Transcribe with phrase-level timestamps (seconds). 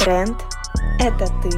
[0.00, 0.40] Тренд–
[0.98, 1.50] это ты.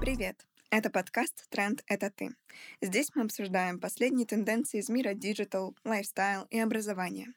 [0.00, 0.46] Привет!
[0.70, 2.30] Это подкаст «Тренд– это ты».
[2.80, 7.34] Здесь мы обсуждаем последние тенденции из мира digital, lifestyle и образования.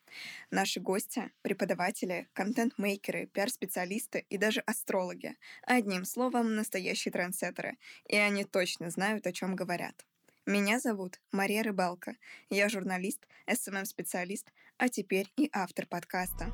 [0.50, 5.36] Наши гости– преподаватели, контент-мейкеры, пиар-специалисты и даже астрологи.
[5.64, 7.78] Одним словом, настоящие трендсеттеры.
[8.08, 10.06] И они точно знают, о чем говорят.
[10.46, 12.16] Меня зовут Мария Рыбалка.
[12.50, 16.50] Я журналист, SMM-специалист, а теперь и автор подкаста.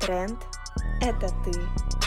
[0.00, 0.38] Тренд–
[1.02, 1.99] это ты.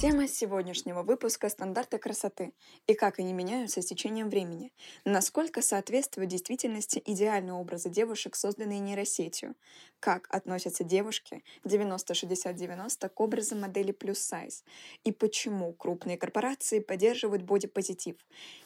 [0.00, 2.52] Тема сегодняшнего выпуска– стандарты красоты
[2.86, 4.72] и как они меняются с течением времени.
[5.04, 9.56] Насколько соответствуют действительности идеальные образы девушек, созданные нейросетью.
[9.98, 14.62] Как относятся девушки 90-60-90 к образам модели плюс сайз.
[15.02, 18.14] И почему крупные корпорации поддерживают бодипозитив.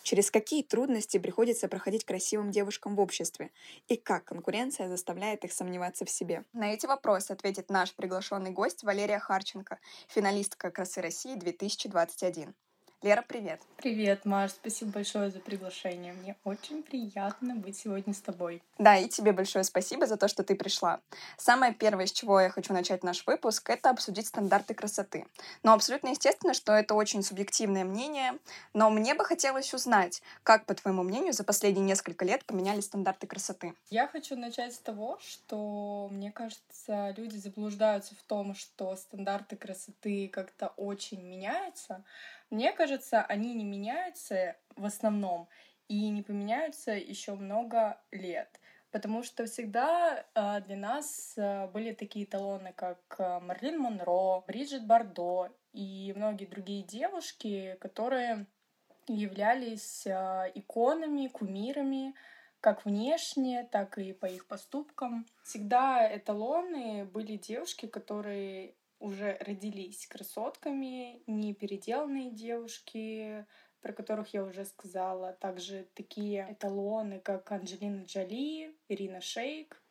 [0.02, 3.52] Через какие трудности приходится проходить красивым девушкам в обществе.
[3.88, 6.44] И как конкуренция заставляет их сомневаться в себе.
[6.52, 9.78] На эти вопросы ответит наш приглашенный гость Валерия Харченко,
[10.08, 11.38] финалистка «Красы России» России
[11.88, 12.52] 2021.
[13.02, 13.60] Лера, привет.
[13.78, 16.12] Привет, Маш, спасибо большое за приглашение.
[16.12, 18.62] Мне очень приятно быть сегодня с тобой.
[18.78, 21.00] Да, и тебе большое спасибо за то, что ты пришла.
[21.36, 25.26] Самое первое, с чего я хочу начать наш выпуск, это обсудить стандарты красоты.
[25.64, 28.38] Но абсолютно естественно, что это очень субъективное мнение,
[28.72, 33.26] но мне бы хотелось узнать, как, по твоему мнению, за последние несколько лет поменялись стандарты
[33.26, 33.74] красоты.
[33.90, 40.28] Я хочу начать с того, что, мне кажется, люди заблуждаются в том, что стандарты красоты
[40.28, 42.04] как-то очень меняются,
[42.52, 45.48] мне кажется, они не меняются в основном
[45.88, 48.60] и не поменяются еще много лет.
[48.90, 54.86] Потому что всегда э, для нас э, были такие талоны, как э, Марлин Монро, Бриджит
[54.86, 58.44] Бардо и многие другие девушки, которые
[59.08, 62.14] являлись иконами, кумирами,
[62.60, 65.26] как внешне, так и по их поступкам.
[65.42, 73.44] Всегда эталоны были девушки, которые уже родились красотками, не переделанные девушки,
[73.80, 75.32] про которых я уже сказала.
[75.32, 79.82] Также такие эталоны, как Анджелина Джоли, Ирина Шейк,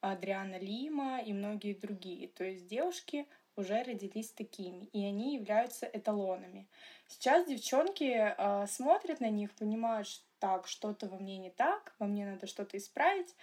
[0.00, 2.28] Адриана Лима и многие другие.
[2.28, 3.26] То есть девушки
[3.56, 6.68] уже родились такими, и они являются эталонами.
[7.06, 12.06] Сейчас девчонки э, смотрят на них, понимают, что так, что-то во мне не так, во
[12.06, 13.34] мне надо что-то исправить,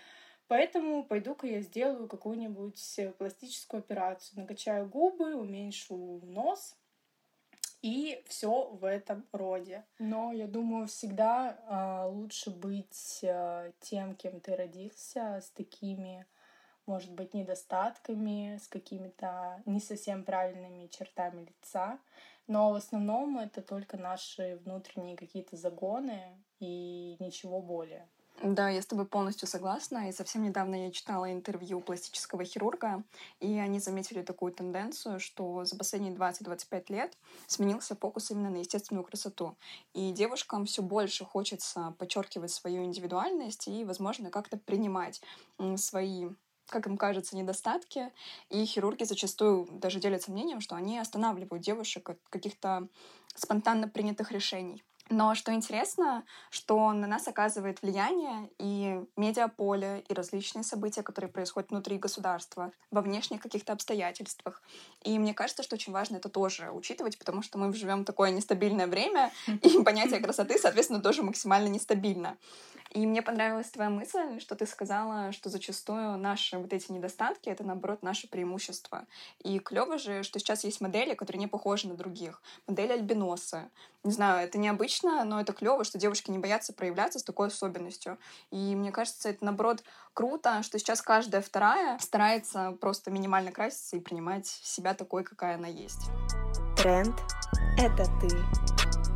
[0.51, 4.41] Поэтому пойду-ка я сделаю какую-нибудь пластическую операцию.
[4.41, 6.75] Накачаю губы, уменьшу нос,
[7.81, 9.85] и все в этом роде.
[9.97, 16.25] Но я думаю, всегда э, лучше быть э, тем, кем ты родился, с такими,
[16.85, 21.97] может быть, недостатками, с какими-то не совсем правильными чертами лица.
[22.47, 28.05] Но в основном это только наши внутренние какие-то загоны и ничего более.
[28.43, 30.09] Да, я с тобой полностью согласна.
[30.09, 33.03] И совсем недавно я читала интервью пластического хирурга,
[33.39, 37.15] и они заметили такую тенденцию, что за последние 20-25 лет
[37.45, 39.55] сменился фокус именно на естественную красоту.
[39.93, 45.21] И девушкам все больше хочется подчеркивать свою индивидуальность и, возможно, как-то принимать
[45.75, 46.29] свои
[46.67, 48.13] как им кажется, недостатки.
[48.49, 52.87] И хирурги зачастую даже делятся мнением, что они останавливают девушек от каких-то
[53.35, 54.81] спонтанно принятых решений.
[55.11, 61.69] Но что интересно, что на нас оказывает влияние и медиаполе, и различные события, которые происходят
[61.69, 64.61] внутри государства, во внешних каких-то обстоятельствах.
[65.03, 68.87] И мне кажется, что очень важно это тоже учитывать, потому что мы живем такое нестабильное
[68.87, 72.37] время, и понятие красоты, соответственно, тоже максимально нестабильно.
[72.93, 77.63] И мне понравилась твоя мысль, что ты сказала, что зачастую наши вот эти недостатки— это,
[77.63, 79.05] наоборот, наше преимущество.
[79.39, 82.41] И клево же, что сейчас есть модели, которые не похожи на других.
[82.67, 83.69] Модель альбиноса.
[84.03, 88.17] Не знаю, это необычно, но это клево, что девушки не боятся проявляться с такой особенностью.
[88.49, 94.01] И мне кажется, это, наоборот, круто, что сейчас каждая вторая старается просто минимально краситься и
[94.01, 96.09] принимать себя такой, какая она есть.
[96.75, 97.15] Тренд—
[97.77, 99.10] это ты.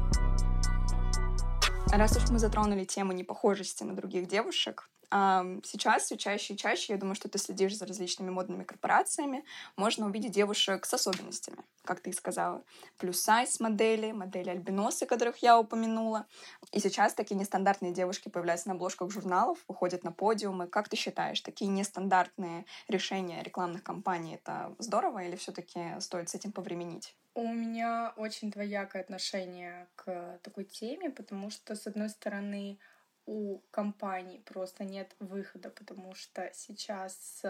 [1.91, 7.00] Раз уж мы затронули тему непохожести на других девушек, Сейчас все чаще и чаще, я
[7.00, 9.44] думаю, что ты следишь за различными модными корпорациями,
[9.78, 12.63] можно увидеть девушек с особенностями, как ты и сказала.
[12.98, 16.25] Плюс сайз модели, модели альбиносы, которых я упомянула.
[16.72, 20.68] И сейчас такие нестандартные девушки появляются на обложках журналов, выходят на подиумы.
[20.68, 26.36] Как ты считаешь, такие нестандартные решения рекламных кампаний— это здорово или все таки стоит с
[26.36, 27.16] этим повременить?
[27.38, 32.80] У меня очень двоякое отношение к такой теме, потому что, с одной стороны,
[33.25, 37.44] у компаний просто нет выхода, потому что сейчас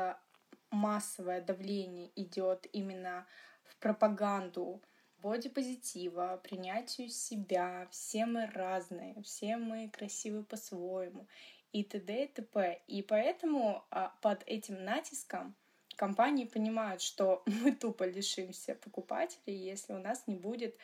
[0.70, 3.26] массовое давление идет именно
[3.64, 4.82] в пропаганду
[5.22, 11.28] бодипозитива, принятию себя, все мы разные, все мы красивы по-своему
[11.72, 12.24] и т.д.
[12.24, 12.82] и т.п.
[12.88, 15.56] И поэтому а, под этим натиском
[15.96, 20.78] компании понимают, что мы тупо лишимся покупателей, если у нас не будет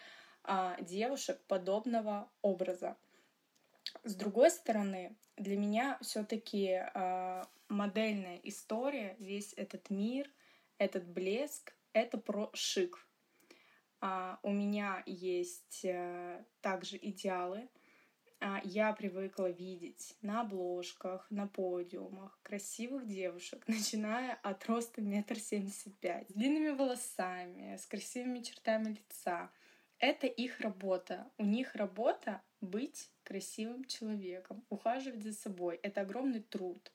[0.43, 2.97] а, девушек подобного образа.
[4.03, 10.29] С другой стороны, для меня все-таки а, модельная история, весь этот мир,
[10.77, 12.97] этот блеск, это про шик.
[13.99, 17.69] А, у меня есть а, также идеалы,
[18.43, 25.95] а, я привыкла видеть на обложках, на подиумах красивых девушек, начиная от роста метр семьдесят
[25.99, 29.51] пять, с длинными волосами, с красивыми чертами лица.
[29.99, 31.31] Это их работа.
[31.37, 35.79] У них работа быть красивым человеком, ухаживать за собой.
[35.83, 36.91] Это огромный труд.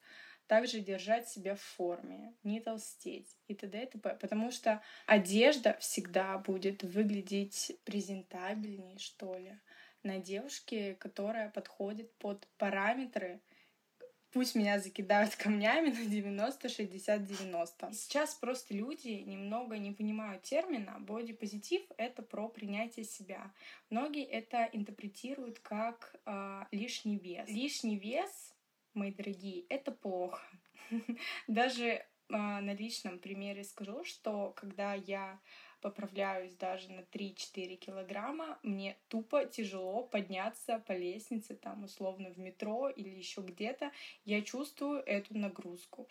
[0.46, 3.82] Также держать себя в форме, не толстеть и т.д.
[3.82, 4.16] и т.п.
[4.20, 9.58] Потому что одежда всегда будет выглядеть презентабельнее, что ли
[10.04, 13.40] на девушке, которая подходит под параметры
[14.36, 17.92] пусть меня закидают камнями на 90, 60, 90.
[17.94, 20.98] Сейчас просто люди немного не понимают термина.
[21.00, 23.50] Бодипозитив— это про принятие себя.
[23.88, 27.48] Многие это интерпретируют как э, лишний вес.
[27.48, 28.54] Лишний вес,
[28.92, 30.42] мои дорогие, это плохо.
[31.46, 35.40] Даже э, на личном примере скажу, что когда я
[35.86, 42.88] поправляюсь даже на 3-4 килограмма, мне тупо тяжело подняться по лестнице, там, условно, в метро
[42.88, 43.92] или еще где-то.
[44.24, 46.08] Я чувствую эту нагрузку.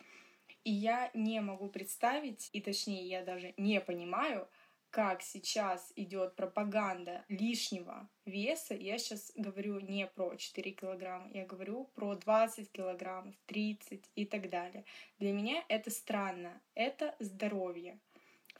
[0.64, 4.48] И я не могу представить, и точнее, я даже не понимаю,
[4.88, 11.84] как сейчас идет пропаганда лишнего веса, я сейчас говорю не про 4 килограмма, я говорю
[11.94, 14.86] про 20 килограммов, 30 и так далее.
[15.18, 17.98] Для меня это странно, это здоровье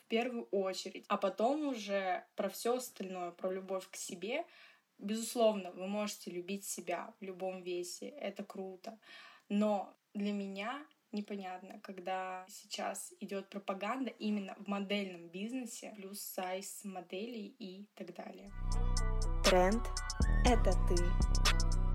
[0.08, 4.44] первую очередь, а потом уже про все остальное, про любовь к себе.
[4.98, 8.98] Безусловно, вы можете любить себя в любом весе, это круто.
[9.48, 17.54] Но для меня непонятно, когда сейчас идет пропаганда именно в модельном бизнесе, плюс сайз моделей
[17.58, 18.50] и так далее.
[19.44, 19.82] Тренд—
[20.46, 21.85] это ты.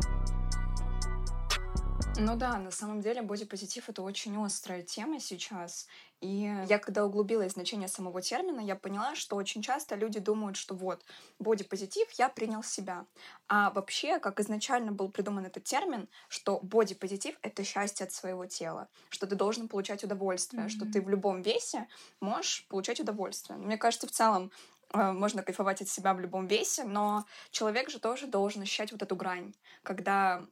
[2.19, 5.87] Ну да, на самом деле бодипозитив— это очень острая тема сейчас.
[6.19, 10.55] И я, когда углубилась в значение самого термина, я поняла, что очень часто люди думают,
[10.55, 11.03] что вот,
[11.39, 13.05] бодипозитив, я принял себя.
[13.47, 18.87] А вообще, как изначально был придуман этот термин, что бодипозитив— это счастье от своего тела,
[19.09, 20.69] что ты должен получать удовольствие, mm-hmm.
[20.69, 21.87] что ты в любом весе
[22.19, 23.57] можешь получать удовольствие.
[23.57, 24.51] Мне кажется, в целом
[24.93, 29.01] э, можно кайфовать от себя в любом весе, но человек же тоже должен ощущать вот
[29.01, 30.45] эту грань, когда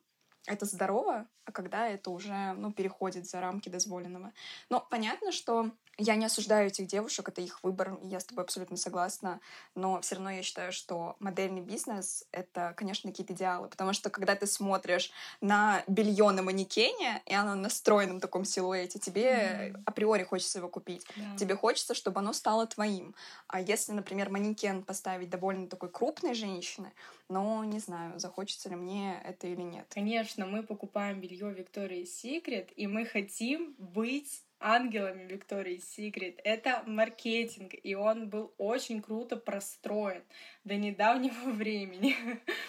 [0.48, 4.34] это здорово, а когда это уже, ну, переходит за рамки дозволенного.
[4.70, 8.46] Но понятно, что я не осуждаю этих девушек, это их выбор, и я с тобой
[8.46, 9.40] абсолютно согласна,
[9.75, 14.36] но все равно я считаю, что модельный бизнес— это, конечно, какие-то идеалы, потому что когда
[14.36, 15.12] ты смотришь
[15.42, 19.84] на белье на манекене, и оно настроено в таком силуэте, тебе mm.
[19.86, 21.06] априори хочется его купить.
[21.16, 21.38] Yeah.
[21.38, 23.13] Тебе хочется, чтобы оно стало твоим.
[23.48, 26.94] А если, например, манекен поставить довольно такой крупной женщины,
[27.28, 29.86] ну, не знаю, захочется ли мне это или нет.
[29.90, 36.40] Конечно, мы покупаем белье Victoria's Secret, и мы хотим быть ангелами Виктории Секрет.
[36.44, 40.24] Это маркетинг, и он был очень круто простроен
[40.64, 42.16] до недавнего времени.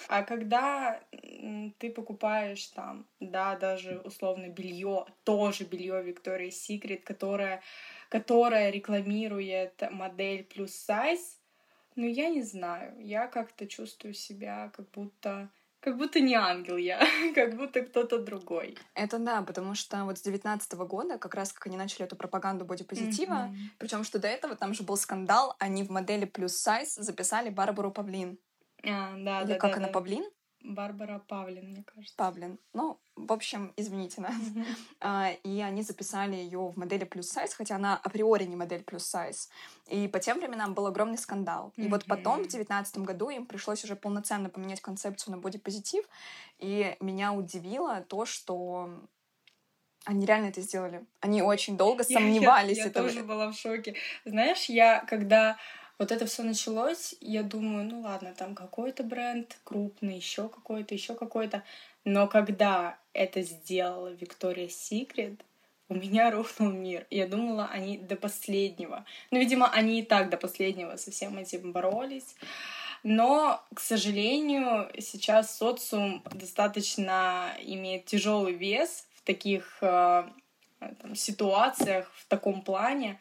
[0.09, 1.03] А когда
[1.79, 7.63] ты покупаешь там, да, даже условно белье, тоже белье Виктории Секрет, которое,
[8.09, 11.39] которое рекламирует модель плюс сайз,
[11.97, 15.51] ну, я не знаю, я как-то чувствую себя, как будто
[15.81, 17.01] как будто не ангел я,
[17.35, 18.77] как будто кто-то другой.
[18.95, 22.65] Это да, потому что вот с девятнадцатого года, как раз как они начали эту пропаганду
[22.65, 23.57] бодипозитива, mm-hmm.
[23.79, 27.91] причем что до этого там же был скандал, они в модели плюс сайз записали Барбару
[27.91, 28.39] Павлин.
[28.83, 29.93] А, да, Или да, как да, она, да.
[29.93, 30.25] Павлин?
[30.63, 32.15] Барбара Павлин, мне кажется.
[32.17, 32.59] Павлин.
[32.75, 34.35] Ну, в общем, извините нас.
[34.35, 34.67] Mm-hmm.
[35.03, 39.05] А, и они записали ее в модели плюс сайз, хотя она априори не модель плюс
[39.05, 39.49] сайз.
[39.89, 41.73] И по тем временам был огромный скандал.
[41.77, 41.85] Mm-hmm.
[41.85, 46.05] И вот потом, в девятнадцатом году, им пришлось уже полноценно поменять концепцию на бодипозитив.
[46.59, 48.91] И меня удивило то, что
[50.05, 51.05] они реально это сделали.
[51.21, 52.79] Они очень долго сомневались.
[52.79, 53.95] Я, я, я тоже была в шоке.
[54.25, 55.57] Знаешь, я когда
[56.01, 61.15] вот это все началось, я думаю, ну ладно, там какой-то бренд крупный, еще какой-то, еще
[61.15, 61.63] какой-то.
[62.05, 65.45] Но когда это сделала Виктория Секрет,
[65.89, 67.07] у меня рухнул мир.
[67.11, 69.05] Я думала, они до последнего.
[69.31, 72.37] Ну, видимо, они и так до последнего со всем этим боролись.
[73.03, 80.25] Но, к сожалению, сейчас социум достаточно имеет тяжелый вес в таких э,
[80.79, 83.19] там, ситуациях, в таком плане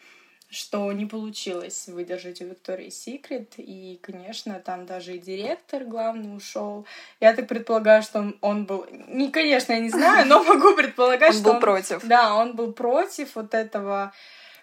[0.49, 3.53] что не получилось выдержать у Виктории Секрет.
[3.57, 6.85] И, конечно, там даже и директор главный ушел.
[7.19, 8.87] Я так предполагаю, что он, он был...
[9.07, 12.05] Не, конечно, я не знаю, но могу предполагать, он что был против.
[12.05, 14.11] Да, он был против вот этого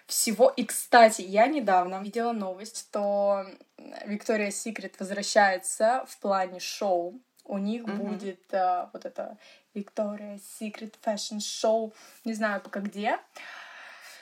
[0.07, 0.49] всего.
[0.55, 3.45] И, кстати, я недавно видела новость, что
[4.05, 7.19] Виктория Секрет возвращается в плане шоу.
[7.45, 7.95] У них mm-hmm.
[7.95, 9.37] будет а, вот это
[9.73, 11.93] Victoria's Secret Fashion Show.
[12.25, 13.19] Не знаю пока где.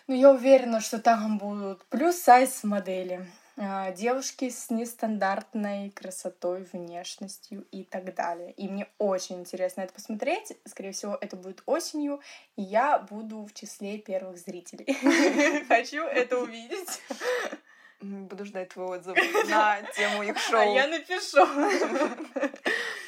[0.07, 3.25] Но я уверена, что там будут плюс-сайз модели.
[3.57, 8.51] А, девушки с нестандартной красотой, внешностью и так далее.
[8.51, 10.51] И мне очень интересно это посмотреть.
[10.65, 12.19] Скорее всего, это будет осенью,
[12.57, 14.93] и я буду в числе первых зрителей.
[15.67, 17.01] Хочу это увидеть.
[18.01, 19.15] Буду ждать твой отзыв
[19.49, 20.59] на тему их шоу.
[20.59, 21.47] А я напишу.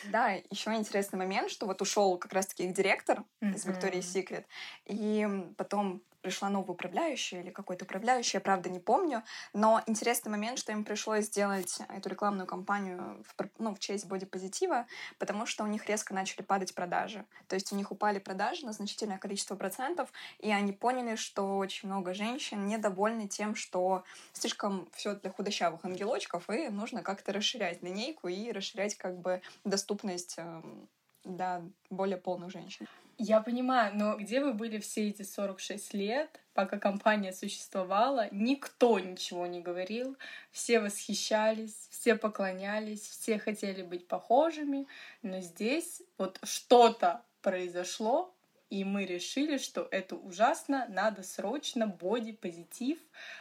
[0.05, 4.45] Да, еще интересный момент, что вот ушел как раз-таки их директор из Victoria's Secret,
[4.85, 5.27] и
[5.57, 9.23] потом пришла новая управляющая или какой-то управляющий, я правда не помню.
[9.53, 14.87] Но интересный момент, что им пришлось сделать эту рекламную кампанию в, ну, в честь бодипозитива,
[15.19, 17.23] потому что у них резко начали падать продажи.
[17.47, 21.87] То есть у них упали продажи на значительное количество процентов, и они поняли, что очень
[21.87, 24.03] много женщин недовольны тем, что
[24.33, 30.35] слишком все для худощавых ангелочков, и нужно как-то расширять линейку и расширять как бы доступность
[30.37, 30.89] эм,
[31.23, 32.85] для более полных женщин.
[33.19, 38.27] Я понимаю, но где вы были все эти 46 лет, пока компания существовала?
[38.31, 40.15] Никто ничего не говорил,
[40.51, 44.85] все восхищались, все поклонялись, все хотели быть похожими,
[45.23, 48.35] но здесь вот что-то произошло,
[48.69, 52.99] и мы решили, что это ужасно, надо срочно боди-позитив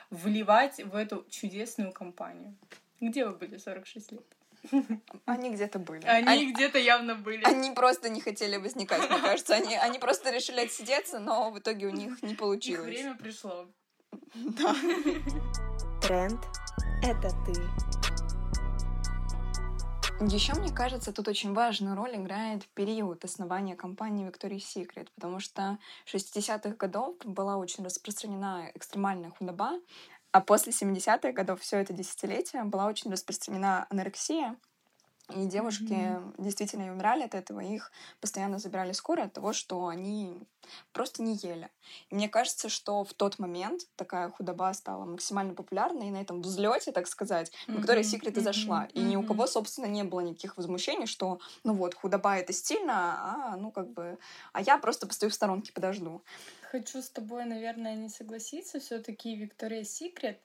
[0.08, 2.56] вливать в эту чудесную компанию.
[3.00, 4.35] Где вы были 46 лет?
[5.26, 6.04] Они где-то были.
[6.06, 7.42] Они, они где-то явно были.
[7.44, 9.54] Они просто не хотели возникать, мне кажется.
[9.54, 12.88] Они, они просто решили отсидеться, но в итоге у них не получилось.
[12.88, 13.66] Их время пришло.
[14.34, 14.74] Да.
[16.02, 16.40] Тренд—
[17.02, 17.52] это ты.
[20.20, 25.78] Еще, мне кажется, тут очень важную роль играет период основания компании Victoria's Secret, потому что
[26.06, 29.72] в 60-х годов была очень распространена экстремальная худоба,
[30.36, 34.54] а после 70-х годов, все это десятилетие, была очень распространена анорексия,
[35.34, 36.34] и девушки mm-hmm.
[36.38, 37.90] действительно умирали от этого, их
[38.20, 40.46] постоянно забирали скорые от того, что они
[40.92, 41.68] просто не ели.
[42.10, 46.42] И мне кажется, что в тот момент такая худоба стала максимально популярной, и на этом
[46.42, 47.78] взлете, так сказать, mm-hmm.
[47.78, 48.84] Виктория Секрет и зашла.
[48.84, 48.92] Mm-hmm.
[48.92, 53.52] И ни у кого, собственно, не было никаких возмущений, что, ну вот, худоба— это стильно,
[53.52, 54.18] а, ну, как бы,
[54.52, 56.22] а я просто постою в сторонке, подожду
[56.76, 58.80] хочу с тобой, наверное, не согласиться.
[58.80, 60.42] Все-таки Виктория Секрет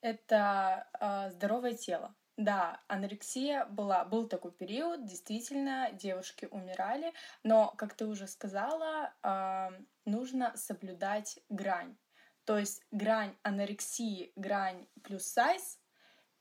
[0.00, 2.14] это э, здоровое тело.
[2.36, 9.70] Да, анорексия была, был такой период, действительно, девушки умирали, но, как ты уже сказала, э,
[10.04, 11.96] нужно соблюдать грань.
[12.44, 15.78] То есть грань анорексии, грань плюс сайз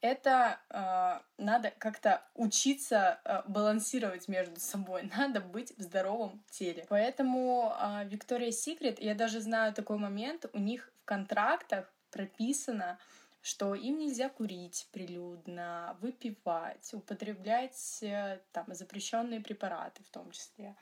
[0.05, 6.85] это э, надо как-то учиться э, балансировать между собой, надо быть в здоровом теле.
[6.89, 7.73] Поэтому
[8.05, 12.99] Виктория э, Секрет, я даже знаю такой момент, у них в контрактах прописано,
[13.45, 20.75] что им нельзя курить прилюдно, выпивать, употреблять э, там запрещенные препараты в том числе.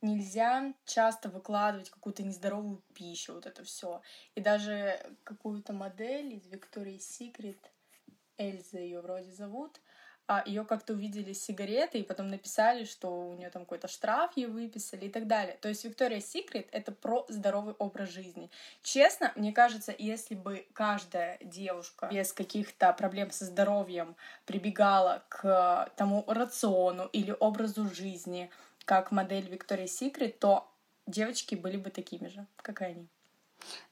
[0.00, 4.00] Нельзя часто выкладывать какую-то нездоровую пищу, вот это все.
[4.36, 7.58] И даже какую-то модель из Victoria's Secret
[8.38, 9.80] Эльза ее вроде зовут,
[10.46, 14.46] ее как-то увидели с сигаретой, и потом написали, что у нее там какой-то штраф ей
[14.46, 15.58] выписали и так далее.
[15.60, 18.50] То есть Виктория Секрет— это про здоровый образ жизни.
[18.82, 24.16] Честно, мне кажется, если бы каждая девушка без каких-то проблем со здоровьем
[24.46, 28.50] прибегала к тому рациону или образу жизни,
[28.84, 30.70] как модель Виктория Секрет, то
[31.06, 33.08] девочки были бы такими же, как и они.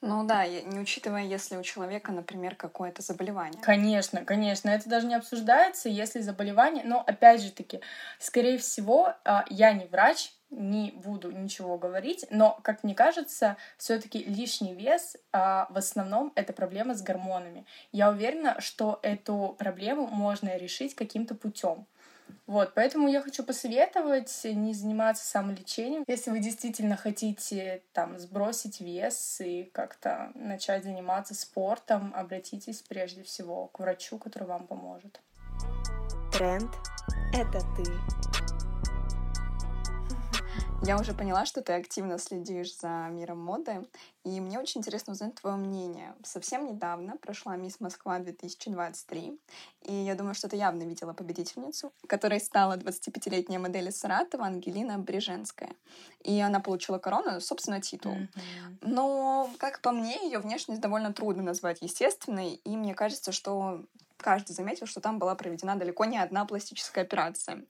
[0.01, 3.63] Ну да, не учитывая, если у человека, например, какое-то заболевание.
[3.63, 7.81] Конечно, конечно, это даже не обсуждается, если заболевание, но опять же таки,
[8.19, 14.23] скорее всего, а, я не врач, не буду ничего говорить, но, как мне кажется, все-таки
[14.25, 17.65] лишний вес а, в основном это проблема с гормонами.
[17.91, 21.87] Я уверена, что эту проблему можно решить каким-то путем.
[22.47, 26.05] Вот, поэтому я хочу посоветовать не заниматься самолечением.
[26.07, 33.69] Если вы действительно хотите там сбросить вес и как-то начать заниматься спортом, обратитесь прежде всего
[33.69, 35.21] к врачу, который вам поможет.
[36.33, 36.71] Тренд—
[37.33, 38.72] это ты.
[40.85, 43.87] Я уже поняла, что ты активно следишь за миром моды,
[44.25, 46.13] и мне очень интересно узнать твое мнение.
[46.25, 49.41] Совсем недавно прошла Мисс Москва 2023,
[49.83, 54.99] и я думаю, что ты явно видела победительницу, которой стала 25-летняя модель из Саратова Ангелина
[54.99, 55.71] Бриженская.
[56.25, 58.15] И она получила корону, собственно, титул.
[58.15, 58.79] Mm-hmm.
[58.81, 63.85] Но, как по мне, ее внешность довольно трудно назвать естественной, и мне кажется, что
[64.23, 67.65] каждый заметил, что там была проведена далеко не одна пластическая операция.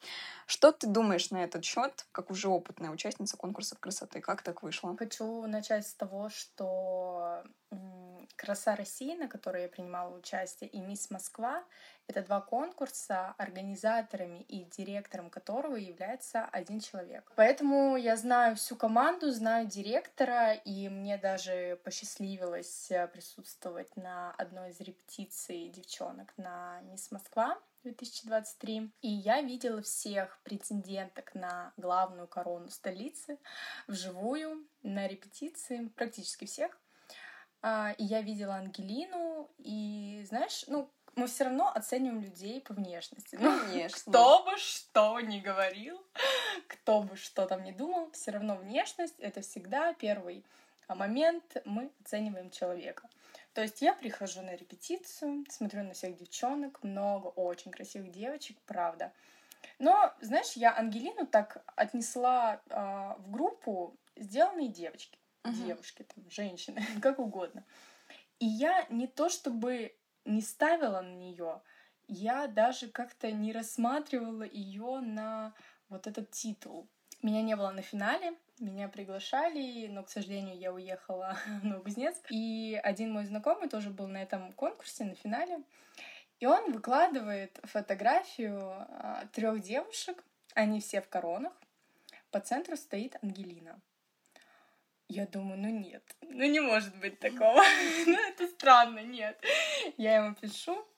[0.47, 4.21] Что ты думаешь на этот счет, как уже опытная участница конкурсов красоты?
[4.21, 4.97] Как так вышло?
[4.97, 7.43] Хочу начать с того, что
[8.37, 11.65] «Краса России», на которой я принимала участие, и «Мисс Москва»—
[12.07, 17.31] это два конкурса, организаторами и директором которого является один человек.
[17.37, 24.71] Поэтому я знаю всю команду, знаю директора, и мне даже посчастливилось э, присутствовать на одной
[24.71, 27.59] из репетиций девчонок на «Мисс Москва».
[27.85, 28.93] 2023.
[29.03, 33.39] И я видела всех претенденток на главную корону столицы
[33.89, 36.79] вживую, на репетиции, практически всех.
[37.61, 43.37] А, и я видела Ангелину, и, знаешь, ну, мы все равно оцениваем людей по внешности.
[43.41, 44.11] Ну, Конечно.
[44.11, 46.05] Кто бы что ни говорил,
[46.69, 50.45] кто бы что там ни думал, все равно внешность— это всегда первый
[50.89, 53.09] момент, мы оцениваем человека.
[53.55, 59.13] То есть я прихожу на репетицию, смотрю на всех девчонок, много очень красивых девочек, правда.
[59.79, 65.53] Но, знаешь, я Ангелину так отнесла э, в группу сделанные девочки, uh-huh.
[65.53, 67.65] девушки, там, женщины, как угодно.
[68.39, 71.61] И я не то чтобы не ставила на нее,
[72.09, 75.55] я даже как-то не рассматривала ее на
[75.89, 76.89] вот этот титул.
[77.23, 82.27] Меня не было на финале, меня приглашали, но, к сожалению, я уехала в Новокузнецк.
[82.31, 85.63] И один мой знакомый тоже был на этом конкурсе, на финале.
[86.41, 90.25] И он выкладывает фотографию а, трех девушек,
[90.55, 91.53] они все в коронах.
[92.33, 93.81] По центру стоит Ангелина.
[95.15, 97.63] Я думаю, ну нет, ну не может быть такого.
[98.07, 99.39] ну это странно, нет.
[99.99, 100.89] Я ему пишу,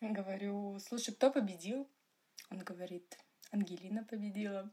[0.00, 1.88] говорю, слушай, кто победил?
[2.50, 3.16] Он говорит,
[3.52, 4.68] Ангелина победила.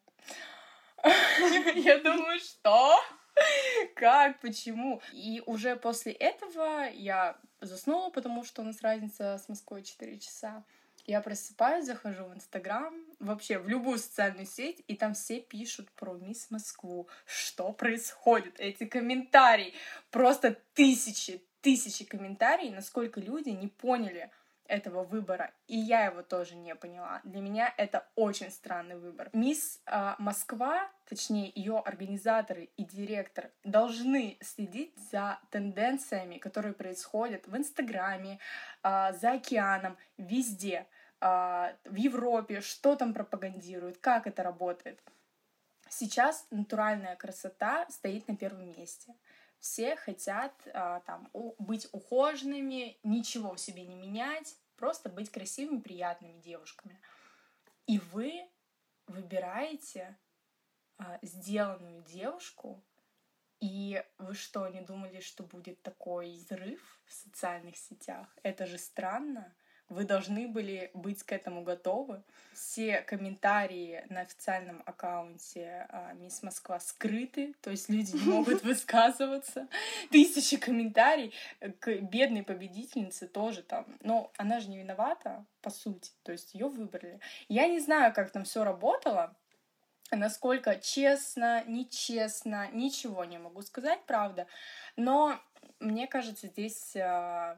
[1.75, 2.99] Я думаю, что?
[3.95, 4.39] Как?
[4.41, 5.03] Почему?
[5.11, 10.63] И уже после этого я заснула, потому что у нас разница с Москвой 4 часа.
[11.05, 16.13] Я просыпаюсь, захожу в Инстаграм, вообще в любую социальную сеть, и там все пишут про
[16.13, 17.09] мисс Москву.
[17.25, 18.57] Что происходит?
[18.57, 19.73] Эти комментарии.
[20.11, 24.31] Просто тысячи, тысячи комментариев, насколько люди не поняли,
[24.73, 27.21] этого выбора, и я его тоже не поняла.
[27.23, 29.29] Для меня это очень странный выбор.
[29.31, 37.55] Мисс э, Москва, точнее ее организаторы и директор, должны следить за тенденциями, которые происходят в
[37.55, 38.39] Инстаграме,
[38.83, 40.87] э, за океаном, везде,
[41.21, 44.99] э, в Европе, что там пропагандируют, как это работает.
[45.87, 49.13] Сейчас натуральная красота стоит на первом месте
[49.63, 56.39] все хотят а, там быть ухоженными, ничего в себе не менять, просто быть красивыми, приятными
[56.39, 57.01] девушками.
[57.87, 58.49] И вы
[59.07, 60.17] выбираете
[60.97, 62.83] а, сделанную девушку,
[63.59, 68.27] и вы что, не думали, что будет такой взрыв в социальных сетях?
[68.43, 69.55] Это же странно.
[69.93, 72.23] Вы должны были быть к этому готовы.
[72.53, 79.67] Все комментарии на официальном аккаунте а, Мисс Москва скрыты, то есть люди не могут высказываться.
[80.09, 81.33] Тысячи комментариев
[81.79, 83.85] к бедной победительнице тоже там.
[84.01, 86.11] Но она же не виновата, по сути.
[86.23, 87.19] То есть ее выбрали.
[87.47, 89.35] Я не знаю, как там все работало,
[90.11, 94.47] насколько честно, нечестно, ничего не могу сказать, правда.
[94.95, 95.39] Но
[95.79, 97.57] мне кажется, здесь а,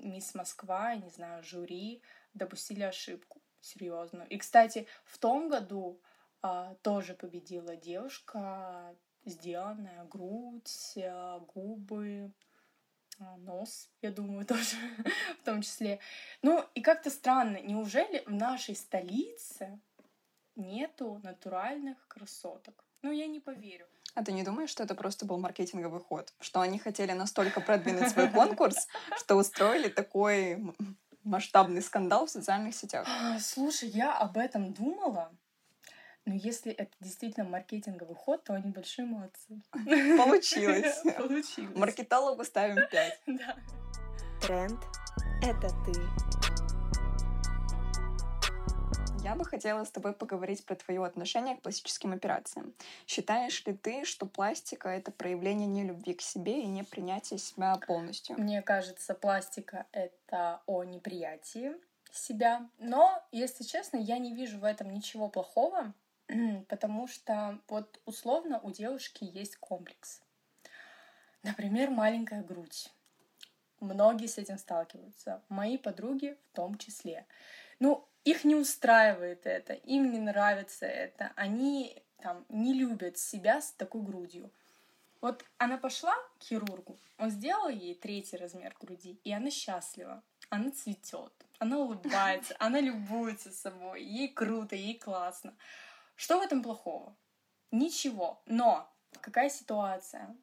[0.00, 2.02] мисс Москва, я не знаю, жюри
[2.34, 4.28] допустили ошибку серьезную.
[4.28, 6.00] И, кстати, в том году
[6.42, 12.32] а, тоже победила девушка, сделанная грудь, а, губы,
[13.18, 14.76] а, нос, я думаю, тоже
[15.40, 16.00] в том числе.
[16.42, 19.80] Ну, и как-то странно, неужели в нашей столице
[20.56, 22.84] нету натуральных красоток?
[23.02, 23.86] Ну, я не поверю.
[24.14, 26.32] А ты не думаешь, что это просто был маркетинговый ход?
[26.40, 30.58] Что они хотели настолько продвинуть свой конкурс, что устроили такой
[31.22, 33.06] масштабный скандал в социальных сетях?
[33.08, 35.30] А, слушай, я об этом думала,
[36.26, 39.62] но если это действительно маркетинговый ход, то они большие молодцы.
[39.72, 41.02] Получилось.
[41.16, 41.76] Получилось.
[41.76, 43.20] Маркетологу ставим 5.
[43.26, 43.56] Да.
[44.40, 44.80] Тренд—
[45.42, 46.69] это ты.
[49.22, 52.72] Я бы хотела с тобой поговорить про твое отношение к пластическим операциям.
[53.06, 58.40] Считаешь ли ты, что пластика— это проявление нелюбви к себе и непринятия себя полностью?
[58.40, 61.74] Мне кажется, пластика— это о неприятии
[62.12, 62.68] себя.
[62.78, 65.92] Но, если честно, я не вижу в этом ничего плохого,
[66.68, 70.22] потому что вот условно у девушки есть комплекс.
[71.42, 72.90] Например, маленькая грудь.
[73.80, 75.42] Многие с этим сталкиваются.
[75.48, 77.26] Мои подруги в том числе.
[77.78, 83.72] Ну, их не устраивает это, им не нравится это, они там не любят себя с
[83.72, 84.50] такой грудью.
[85.20, 90.70] Вот она пошла к хирургу, он сделал ей третий размер груди, и она счастлива, она
[90.70, 95.54] цветет, она улыбается, она любуется собой, ей круто, ей классно.
[96.16, 97.16] Что в этом плохого?
[97.70, 98.42] Ничего.
[98.46, 100.36] Но какая ситуация?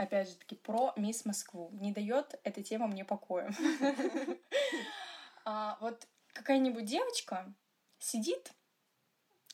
[0.00, 1.70] опять же таки, про Мисс Москву.
[1.72, 3.52] Не дает эта тема мне покоя.
[5.46, 7.52] А, вот какая-нибудь девочка
[7.98, 8.52] сидит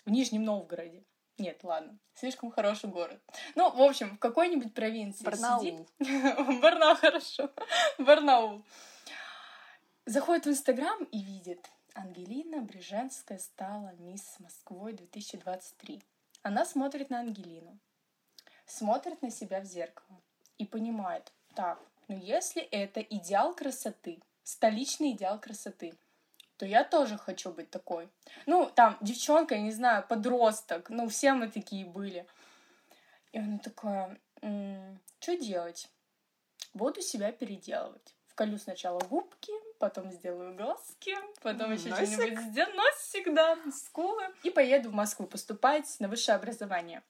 [0.05, 1.05] в Нижнем Новгороде.
[1.39, 3.21] Нет, ладно, слишком хороший город.
[3.55, 5.61] Ну, в общем, в какой-нибудь провинции Барнаул.
[5.63, 5.89] сидит.
[6.63, 7.51] Барнаул, хорошо.
[7.99, 8.65] Барнаул.
[10.07, 11.71] Заходит в Инстаграм и видит.
[11.95, 16.03] Ангелина Брижанская стала мисс Москвой 2023.
[16.43, 17.79] Она смотрит на Ангелину,
[18.67, 20.21] смотрит на себя в зеркало
[20.59, 25.95] и понимает, так, ну если это идеал красоты, столичный идеал красоты,
[26.57, 28.09] то я тоже хочу быть такой.
[28.47, 32.27] Ну, там, девчонка, я не знаю, подросток, ну, все мы такие были.
[33.33, 35.91] И она такая, что делать?
[36.75, 38.15] Буду себя переделывать.
[38.29, 42.77] Вколю сначала губки, потом сделаю глазки, потом еще что-нибудь сделаю.
[42.77, 44.25] Носик, да, скулы.
[44.43, 47.03] И поеду в Москву поступать на высшее образование.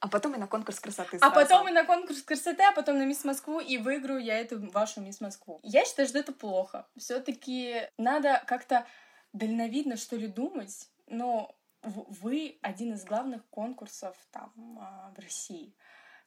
[0.00, 1.34] А потом и на конкурс красоты А сразу.
[1.34, 5.02] потом и на конкурс красоты, а потом на Мисс Москву, и выиграю я эту вашу
[5.02, 5.60] Мисс Москву.
[5.62, 6.86] Я считаю, что это плохо.
[6.96, 8.86] все таки надо как-то
[9.34, 15.74] дальновидно, что ли, думать, но вы один из главных конкурсов там а, в России.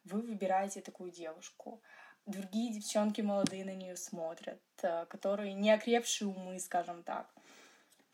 [0.04, 1.82] Вы выбираете такую девушку.
[2.26, 7.34] Другие девчонки молодые на нее смотрят, а, которые не окрепшие умы, скажем так.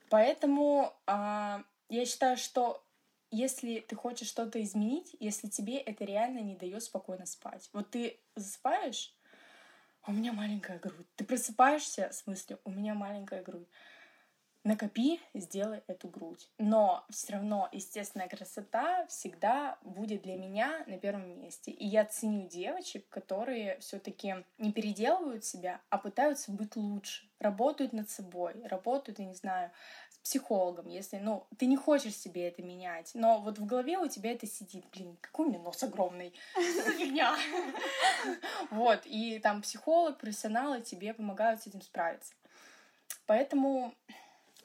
[0.10, 2.84] Поэтому а, я считаю, что
[3.32, 7.70] если ты хочешь что-то изменить, если тебе это реально не дает спокойно спать.
[7.74, 9.14] Вот ты засыпаешь,
[10.08, 11.08] у меня маленькая грудь.
[11.16, 13.68] Ты просыпаешься с мыслью, у меня маленькая грудь.
[14.66, 16.50] Накопи, сделай эту грудь.
[16.58, 21.72] Но все равно естественная красота всегда будет для меня на первом месте.
[21.72, 27.30] И я ценю девочек, которые все-таки не переделывают себя, а пытаются быть лучше.
[27.40, 29.72] Работают над собой, работают, я не знаю,
[30.30, 34.32] психологом, если, ну, ты не хочешь себе это менять, но вот в голове у тебя
[34.32, 37.36] это сидит, блин, какой у меня нос огромный, фигня?
[38.70, 42.34] Вот, и там психолог, профессионалы тебе помогают с этим справиться.
[43.26, 43.96] Поэтому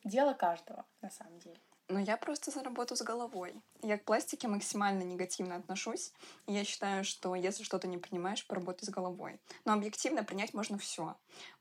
[0.04, 1.56] дело каждого, на самом деле.
[1.88, 3.54] Но я просто за работу с головой.
[3.82, 6.12] Я к пластике максимально негативно отношусь.
[6.46, 9.38] И я считаю, что если что-то не принимаешь, поработай с головой.
[9.64, 11.14] Но объективно принять можно все.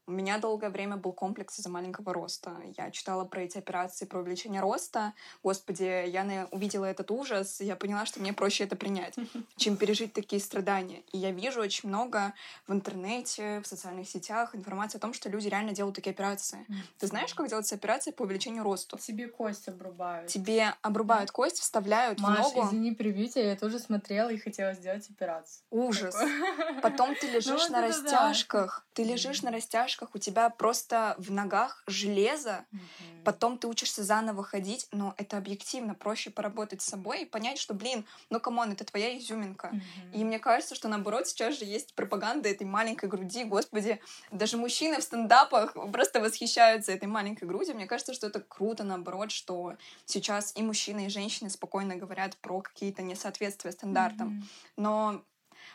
[0.05, 2.57] У меня долгое время был комплекс из-за маленького роста.
[2.77, 5.13] Я читала про эти операции, про увеличение роста.
[5.43, 9.15] Господи, я увидела этот ужас, и я поняла, что мне проще это принять,
[9.55, 11.03] чем пережить такие страдания.
[11.13, 12.33] И я вижу очень много
[12.67, 16.65] в интернете, в социальных сетях информации о том, что люди реально делают такие операции.
[16.99, 18.97] Ты знаешь, как делается операция по увеличению росту?
[18.97, 20.29] Тебе кость обрубают.
[20.29, 22.67] Тебе обрубают кость, вставляют Маш, в ногу.
[22.67, 25.63] извини, прибитие, я тоже смотрела и хотела сделать операцию.
[25.71, 26.13] Ужас.
[26.13, 26.81] Такое.
[26.81, 27.87] Потом ты лежишь Ну на да.
[27.87, 28.85] растяжках.
[28.93, 32.65] Ты лежишь на растяжках, у тебя просто в ногах железо.
[32.71, 32.83] Мгм.
[33.23, 37.73] Потом ты учишься заново ходить, но это объективно проще поработать с собой и понять, что,
[37.73, 39.67] блин, ну come on, это твоя изюминка.
[39.67, 40.11] Мгм.
[40.11, 43.43] И мне кажется, что наоборот сейчас же есть пропаганда этой маленькой груди.
[43.45, 44.01] Господи,
[44.31, 47.75] даже мужчины в стендапах просто восхищаются этой маленькой грудью.
[47.75, 49.75] Мне кажется, что это круто, наоборот, что
[50.05, 54.27] сейчас и мужчины, и женщины спокойно говорят про какие-то несоответствия стандартам.
[54.27, 54.49] Мгм.
[54.77, 55.23] Но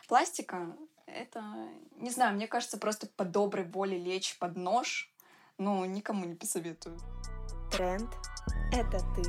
[0.07, 0.75] пластика—
[1.15, 1.43] это,
[1.97, 5.11] не знаю, мне кажется, просто по доброй воле лечь под нож,
[5.57, 6.97] ну, никому не посоветую.
[7.71, 8.09] Тренд–
[8.73, 9.23] это ты.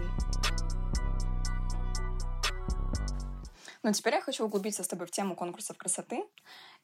[3.82, 6.24] Но теперь я хочу углубиться с тобой в тему конкурсов красоты.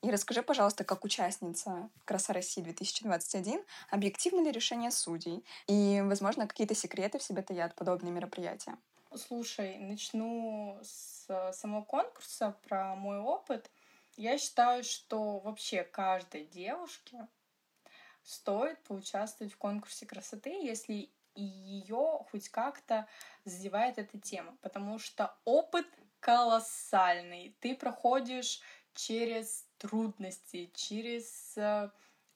[0.02, 5.44] И расскажи, пожалуйста, как участница «Краса России 2021», объективно ли решение судей?
[5.66, 8.76] И, возможно, какие-то секреты в себе таят подобные мероприятия?
[9.14, 13.70] Слушай, начну с э, самого конкурса про мой опыт.
[14.16, 17.28] Я считаю, что вообще каждой девушке
[18.22, 23.06] стоит поучаствовать в конкурсе красоты, если ее хоть как-то
[23.44, 25.86] задевает эта тема, потому что опыт
[26.20, 27.54] колоссальный.
[27.60, 28.62] Ты проходишь
[28.94, 31.90] через трудности, через э,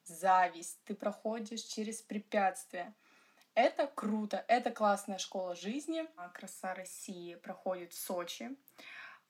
[0.04, 2.94] зависть, ты проходишь через препятствия.
[3.54, 6.06] Это круто, это классная школа жизни.
[6.34, 8.56] Краса России проходит в Сочи.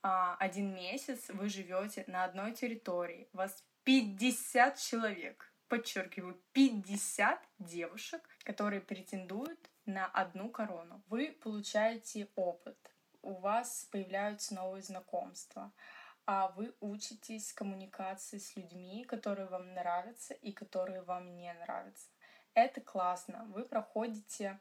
[0.03, 3.29] А, Один месяц вы живете на одной территории.
[3.33, 5.53] Вас 50 человек.
[5.69, 11.03] Подчеркиваю, 50 девушек, которые претендуют на одну корону.
[11.09, 12.79] Вы получаете опыт.
[13.23, 15.73] У вас появляются новые знакомства.
[16.27, 22.09] А вы учитесь коммуникации с людьми, которые вам нравятся и которые вам не нравятся.
[22.55, 23.45] Это классно.
[23.51, 24.59] Вы проходите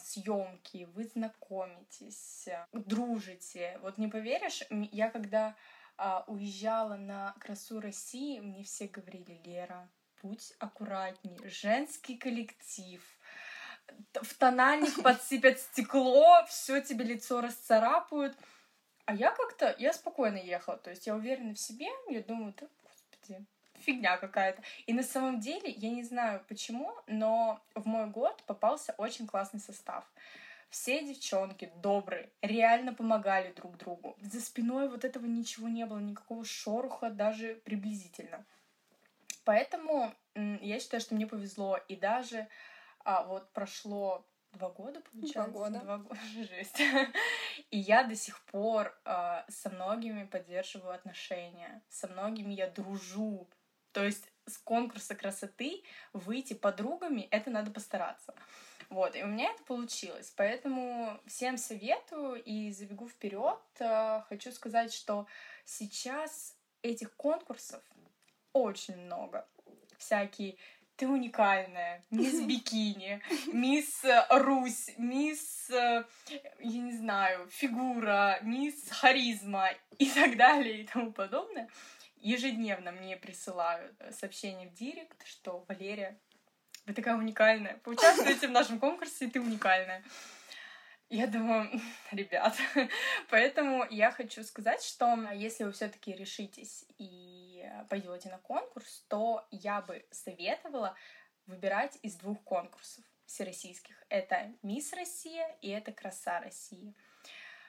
[0.00, 3.78] съемки, вы знакомитесь, э, дружите.
[3.82, 5.54] Вот не поверишь, я когда
[5.98, 9.88] а, уезжала на красу России, мне все говорили, Лера,
[10.22, 13.02] будь аккуратней, женский коллектив,
[14.12, 18.36] в тональник подсыпят стекло, все тебе лицо расцарапают.
[19.06, 22.66] А я как-то, я спокойно ехала, то есть я уверена в себе, я думаю, да,
[22.82, 23.46] господи,
[23.86, 24.62] фигня какая-то.
[24.86, 29.60] И на самом деле, я не знаю почему, но в мой год попался очень классный
[29.60, 30.04] состав.
[30.68, 34.16] Все девчонки добрые, реально помогали друг другу.
[34.20, 38.44] За спиной вот этого ничего не было, никакого шоруха даже приблизительно.
[39.44, 41.78] Поэтому я считаю, что мне повезло.
[41.88, 42.48] И даже
[43.04, 45.52] а, вот прошло два года, получается.
[45.52, 45.80] Два года.
[45.80, 46.20] Два года.
[46.34, 46.80] Жесть.
[47.70, 51.82] И я до сих пор э, со многими поддерживаю отношения.
[51.88, 53.48] Со многими я дружу.
[53.96, 55.82] То есть с конкурса красоты
[56.12, 58.34] выйти подругами, это надо постараться.
[58.90, 60.34] Вот, и у меня это получилось.
[60.36, 63.58] Поэтому всем советую и забегу вперед.
[63.78, 65.26] Э, хочу сказать, что
[65.64, 67.82] сейчас этих конкурсов
[68.52, 69.48] очень много.
[69.96, 70.58] Всякие
[70.96, 76.04] ты уникальная, мисс Бикини, мисс Русь, мисс, э,
[76.58, 81.70] я не знаю, фигура, мисс Харизма и так далее и тому подобное.
[82.26, 86.18] Ежедневно мне присылают сообщения в директ, что Валерия,
[86.84, 90.02] вы такая уникальная, поучаствуйте в нашем конкурсе, ты уникальная.
[91.08, 91.70] Я думаю,
[92.10, 92.56] ребят,
[93.30, 99.80] поэтому я хочу сказать, что если вы все-таки решитесь и пойдете на конкурс, то я
[99.80, 100.96] бы советовала
[101.46, 103.94] выбирать из двух конкурсов всероссийских.
[104.08, 106.92] Это Мисс Россия и это Краса России.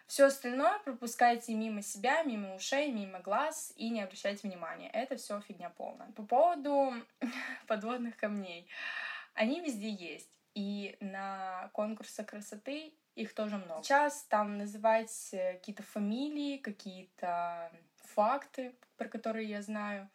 [0.08, 4.89] Все остальное пропускайте мимо себя, мимо ушей, мимо глаз и не обращайте внимания.
[4.91, 6.08] Это все фигня полная.
[6.13, 6.93] По поводу
[7.67, 8.67] подводных камней.
[9.34, 10.30] Они везде есть.
[10.54, 13.84] И на конкурсах красоты их тоже много.
[13.84, 20.10] Сейчас там называть э, какие-то фамилии, какие-то факты, про которые я знаю,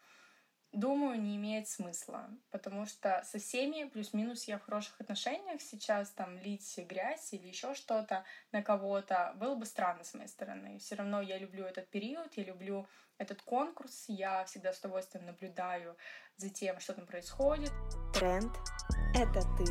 [0.72, 5.61] думаю, не имеет смысла, потому что со всеми плюс-минус я в хороших отношениях.
[5.61, 10.78] Сейчас там лить грязь или еще что-то на кого-то было бы странно с моей стороны.
[10.78, 12.87] Все равно я люблю этот период, я люблю
[13.18, 15.96] этот конкурс, я всегда с удовольствием наблюдаю
[16.37, 17.72] за тем, что там происходит.
[18.14, 18.52] Тренд—
[19.14, 19.66] это ты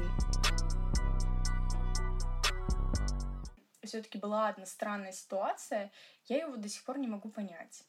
[3.92, 5.92] все-таки была одна странная ситуация,
[6.28, 7.84] я его до сих пор не могу понять.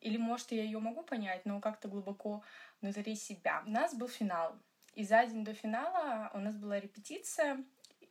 [0.00, 2.42] Или, может, я ее могу понять, но как-то глубоко
[2.80, 3.62] внутри себя.
[3.66, 4.56] У нас был финал.
[4.94, 7.64] И за день до финала у нас была репетиция,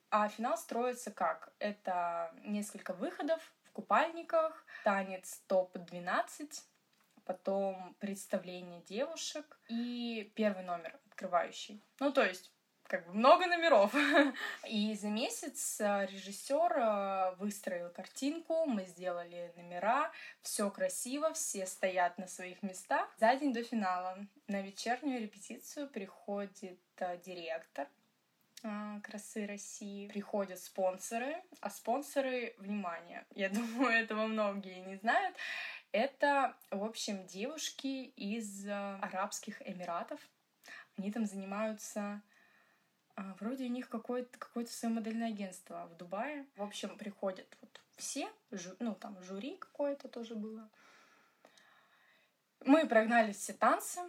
[0.09, 1.53] а финал строится как?
[1.59, 6.63] Это несколько выходов в купальниках, танец топ-12,
[7.25, 11.83] потом представление девушек и первый номер открывающий.
[11.99, 12.51] Ну, то есть
[12.87, 13.93] как бы много номеров.
[14.67, 22.17] И за месяц э, режиссер э, выстроил картинку, мы сделали номера, все красиво, все стоят
[22.17, 23.07] на своих местах.
[23.17, 27.87] За день до финала на вечернюю репетицию приходит э, директор
[29.03, 35.35] красы России, приходят спонсоры, а спонсоры, внимание, я думаю, этого многие не знают,
[35.91, 40.19] это, в общем, девушки из Арабских Эмиратов.
[40.97, 42.21] Они там занимаются
[43.17, 46.45] а, вроде у них какое-то какое свое модельное агентство в Дубае.
[46.55, 50.69] В общем, приходят вот все, жю, ну там жюри какое-то тоже было.
[52.63, 54.01] Мы прогнали все танцы,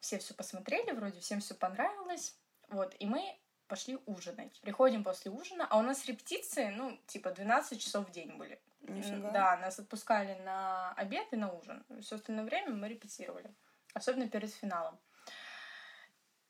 [0.00, 2.36] все все посмотрели, вроде всем все понравилось.
[2.68, 4.60] Вот, и мы пошли ужинать.
[4.60, 8.60] Приходим после ужина, а у нас репетиции, ну, типа 12 часов в день были.
[8.80, 9.30] Нифига.
[9.30, 11.84] Да, нас отпускали на обед и на ужин.
[12.00, 13.54] Все остальное время мы репетировали.
[13.94, 14.98] Особенно перед финалом.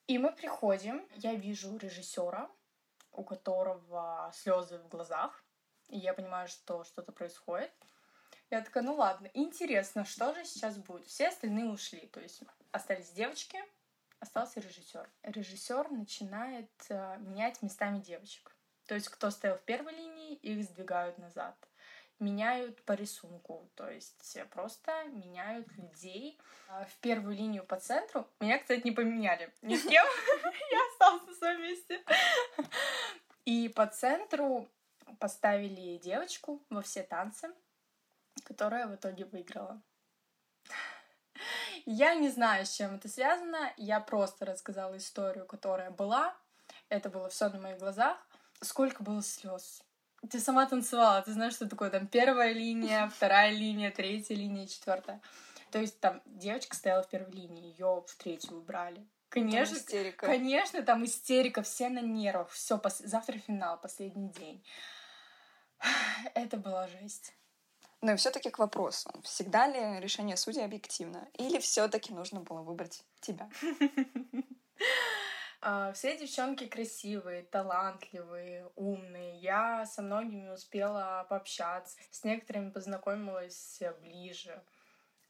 [0.07, 2.51] И мы приходим, я вижу режиссера,
[3.13, 5.45] у которого слезы в глазах,
[5.89, 7.73] и я понимаю, что что-то происходит.
[8.51, 11.07] Я такая, ну ладно, интересно, что же сейчас будет?
[11.07, 13.59] Все остальные ушли, то есть остались девочки,
[14.21, 15.09] остался режиссер.
[15.23, 18.55] Режиссер начинает э, менять местами девочек.
[18.87, 21.57] То есть кто стоял в первой линии, их сдвигают назад
[22.23, 28.27] меняют по рисунку, то есть просто меняют людей а, в первую линию по центру.
[28.41, 30.07] Меня, кстати, не поменяли ни с кем,
[30.71, 32.03] я осталась на своем месте.
[33.45, 34.69] И по центру
[35.19, 37.53] поставили девочку во все танцы,
[38.45, 39.83] которая в итоге выиграла.
[41.85, 43.73] Я не знаю, с чем это связано.
[43.77, 46.37] Я просто рассказала историю, которая была.
[46.89, 48.17] Это было все на моих глазах.
[48.61, 49.83] Сколько было слез
[50.31, 55.21] ты сама танцевала, ты знаешь, что такое там первая линия, вторая линия, третья линия, четвертая.
[55.71, 59.07] То есть там девочка стояла в первой линии, ее в третью убрали.
[59.31, 60.27] Конечно, там истерика.
[60.27, 62.99] конечно, там истерика, все на нервах, все, пос...
[62.99, 64.63] завтра финал, последний день.
[66.35, 67.35] Это была жесть.
[68.03, 73.49] Но все-таки к вопросу: всегда ли решение судей объективно, или все-таки нужно было выбрать тебя?
[75.65, 79.39] А, все девчонки красивые, талантливые, умные.
[79.39, 84.61] Я со многими успела пообщаться, с некоторыми познакомилась ближе.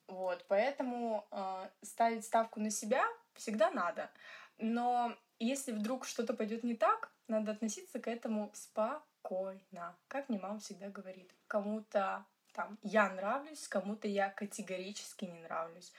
[0.07, 4.11] Вот, поэтому э, ставить ставку на себя всегда надо.
[4.57, 9.95] Но если вдруг что-то пойдет не так, надо относиться к этому спокойно.
[10.09, 11.31] Как мне мама всегда говорит.
[11.47, 15.93] Кому-то там я нравлюсь, кому-то я категорически не нравлюсь.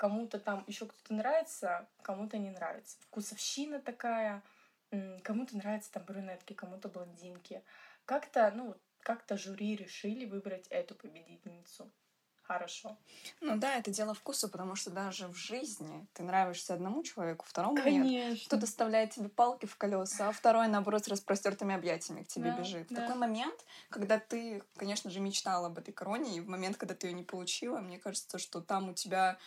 [0.00, 2.96] Кому-то там еще кто-то нравится, кому-то не нравится.
[3.02, 4.42] Вкусовщина такая,
[5.22, 7.62] кому-то нравятся там брюнетки, кому-то блондинки.
[8.06, 11.92] Как-то, ну, как-то жюри решили выбрать эту победительницу
[12.50, 12.98] хорошо.
[13.40, 17.76] Ну да, это дело вкуса, потому что даже в жизни ты нравишься одному человеку, второму
[17.80, 18.10] Конечно.
[18.10, 18.38] нет.
[18.46, 22.58] Кто-то вставляет тебе палки в колеса, а второй, наоборот, с распростертыми объятиями к тебе Да,
[22.58, 22.88] бежит.
[22.88, 23.02] да.
[23.02, 27.06] Такой момент, когда ты, конечно же, мечтала об этой короне, и в момент, когда ты
[27.06, 29.38] ее не получила, мне кажется, что там у тебя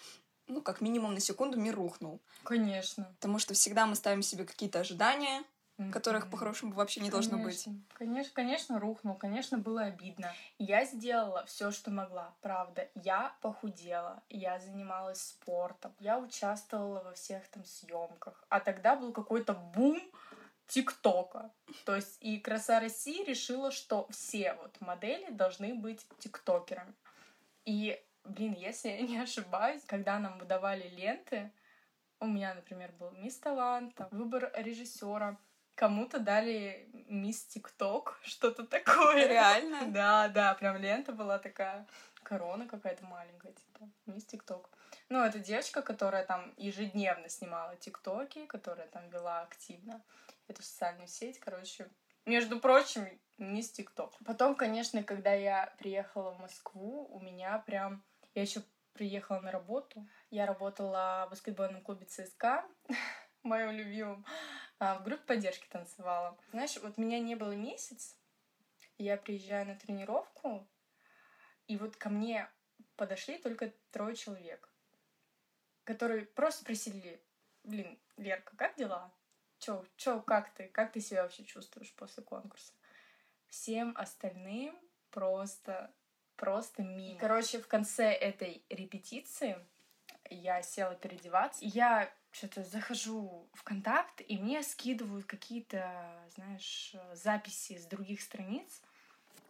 [0.48, 2.22] ну, как минимум на секунду мир рухнул.
[2.44, 3.12] Конечно.
[3.20, 5.44] Потому что всегда мы ставим себе какие-то ожидания,
[5.92, 7.64] которых по-хорошему вообще не должно быть.
[7.64, 7.84] Конечно.
[7.94, 10.34] Конечно, конечно, рухнул, конечно, было обидно.
[10.60, 12.88] Я сделала все, что могла, правда.
[12.96, 18.44] Я похудела, я занималась спортом, я участвовала во всех там съемках.
[18.50, 20.00] А тогда был какой-то бум
[20.68, 21.52] ТикТока.
[21.86, 26.94] То есть и Краса России решила, что все вот модели должны быть тиктокерами.
[27.66, 31.52] И, блин, если я не ошибаюсь, когда нам выдавали ленты,
[32.20, 35.38] у меня, например, был Мисс Талант, выбор режиссера,
[35.76, 39.28] кому-то дали Мисс ТикТок, что-то такое.
[39.28, 39.86] Реально?
[39.92, 41.88] Да, да, прям лента была такая,
[42.24, 44.70] корона какая-то маленькая, типа, Мисс ТикТок.
[45.10, 50.02] Ну, это девочка, которая там ежедневно снимала ТикТоки, которая там вела активно
[50.48, 51.90] эту социальную сеть, короче,
[52.26, 53.08] между прочим,
[53.38, 54.14] Мисс ТикТок.
[54.26, 58.04] Потом, конечно, когда я приехала в Москву, у меня прям...
[58.34, 60.08] Я еще приехала на работу.
[60.30, 62.65] Я работала в баскетбольном клубе ЦСКА,
[63.43, 64.26] моем любимом,
[64.80, 66.38] а, в группе поддержки танцевала.
[66.52, 68.17] Знаешь, вот меня не было месяц,
[68.98, 70.67] я приезжаю на тренировку,
[71.67, 72.50] и вот ко мне
[72.96, 74.69] подошли только трое человек,
[75.84, 77.24] которые просто спросили,
[77.63, 79.13] блин, Лерка, как дела?
[79.60, 80.67] Чё, чё, как ты?
[80.67, 82.74] Как ты себя вообще чувствуешь после конкурса?
[83.48, 84.78] Всем остальным
[85.12, 85.93] просто,
[86.44, 87.20] просто мимо.
[87.20, 89.58] Короче, в конце этой репетиции
[90.30, 91.60] я села переодеваться.
[91.64, 98.82] Я что-то захожу в контакт, и мне скидывают какие-то, знаешь, записи с других страниц.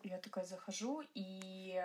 [0.04, 1.82] Я такая захожу и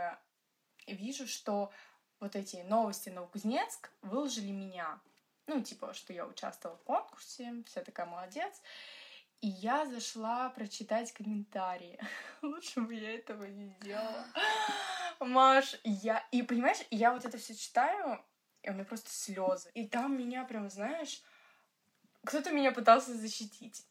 [0.86, 1.72] вижу, что
[2.20, 5.00] вот эти новости Новокузнецк выложили меня.
[5.46, 8.60] Ну, типа, что я участвовала в конкурсе, вся такая молодец.
[9.40, 11.98] И я зашла прочитать комментарии.
[12.42, 14.26] Лучше бы я этого не делала.
[15.20, 16.26] Маш, я...
[16.32, 18.24] И понимаешь, я вот это все читаю,
[18.62, 19.70] и у меня просто слезы.
[19.74, 21.22] И там меня прям, знаешь,
[22.24, 23.86] кто-то меня пытался защитить.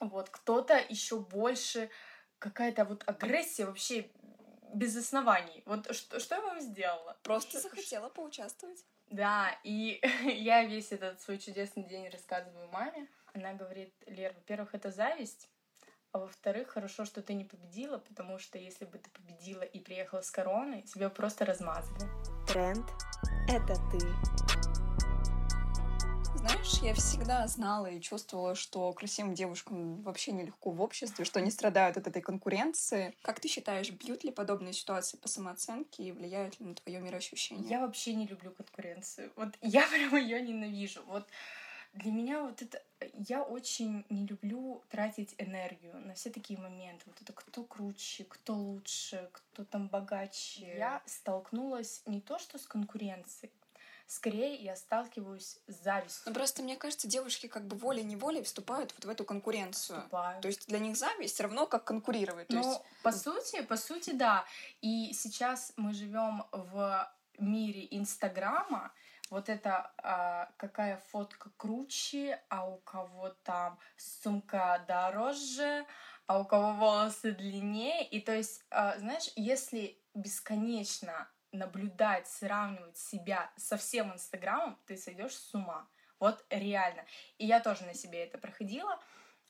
[0.00, 1.90] Вот, кто-то еще больше
[2.38, 4.10] какая-то вот агрессия вообще
[4.74, 5.62] без оснований.
[5.66, 7.16] Вот что, что я вам сделала?
[7.22, 8.84] Просто захотела поучаствовать.
[9.10, 13.08] Да, и я весь этот свой чудесный день рассказываю маме.
[13.34, 15.48] Она говорит, Лер, во-первых, это зависть,
[16.12, 20.22] а во-вторых, хорошо, что ты не победила, потому что если бы ты победила и приехала
[20.22, 22.08] с короной, тебя просто размазали.
[22.46, 22.86] Тренд—
[23.48, 23.98] это ты.
[26.38, 31.50] Знаешь, я всегда знала и чувствовала, что красивым девушкам вообще нелегко в обществе, что они
[31.50, 33.14] страдают от этой конкуренции.
[33.22, 37.68] Как ты считаешь, бьют ли подобные ситуации по самооценке и влияют ли на твое мироощущение?
[37.68, 39.30] Я вообще не люблю конкуренцию.
[39.36, 41.02] Вот я прям ее ненавижу.
[41.06, 41.26] Вот
[41.98, 42.82] для меня вот это...
[43.14, 47.04] Я очень не люблю тратить энергию на все такие моменты.
[47.06, 50.76] Вот это кто круче, кто лучше, кто там богаче.
[50.76, 53.52] Я столкнулась не то что с конкуренцией,
[54.06, 56.22] скорее я сталкиваюсь с завистью.
[56.26, 59.98] Ну, просто, мне кажется, девушки как бы волей-неволей вступают вот в эту конкуренцию.
[59.98, 60.40] Вступаю.
[60.40, 62.48] То есть для них зависть равно как конкурировать.
[62.50, 64.44] Ну, есть по сути, по сути, да.
[64.80, 68.92] И сейчас мы живем в мире Инстаграма.
[69.30, 75.86] Вот это а, какая фотка круче, а у кого там сумка дороже,
[76.26, 78.06] а у кого волосы длиннее.
[78.08, 85.34] И то есть, а, знаешь, если бесконечно наблюдать, сравнивать себя со всем Инстаграмом, ты сойдешь
[85.34, 85.88] с ума.
[86.20, 87.04] Вот реально.
[87.38, 88.98] И я тоже на себе это проходила.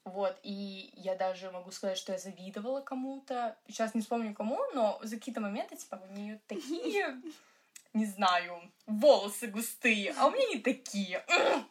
[0.05, 3.59] Вот, и я даже могу сказать, что я завидовала кому-то.
[3.66, 7.20] Сейчас не вспомню кому, но за какие-то моменты, типа, у нее такие,
[7.93, 11.24] не знаю, волосы густые, а у меня не такие.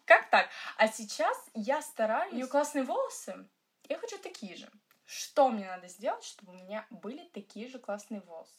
[0.05, 0.49] Как так?
[0.77, 2.33] А сейчас я стараюсь.
[2.33, 3.47] У нее классные волосы,
[3.87, 4.69] я хочу такие же.
[5.05, 8.51] Что мне надо сделать, чтобы у меня были такие же классные волосы?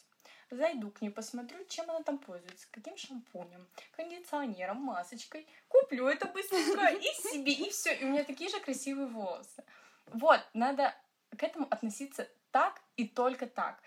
[0.51, 5.47] Зайду к ней, посмотрю, чем она там пользуется, каким шампунем, кондиционером, масочкой.
[5.67, 7.93] Куплю это быстренько и себе, и все.
[7.93, 9.63] И у меня такие же красивые волосы.
[10.07, 10.95] Вот, надо
[11.37, 13.79] к этому относиться так и только так.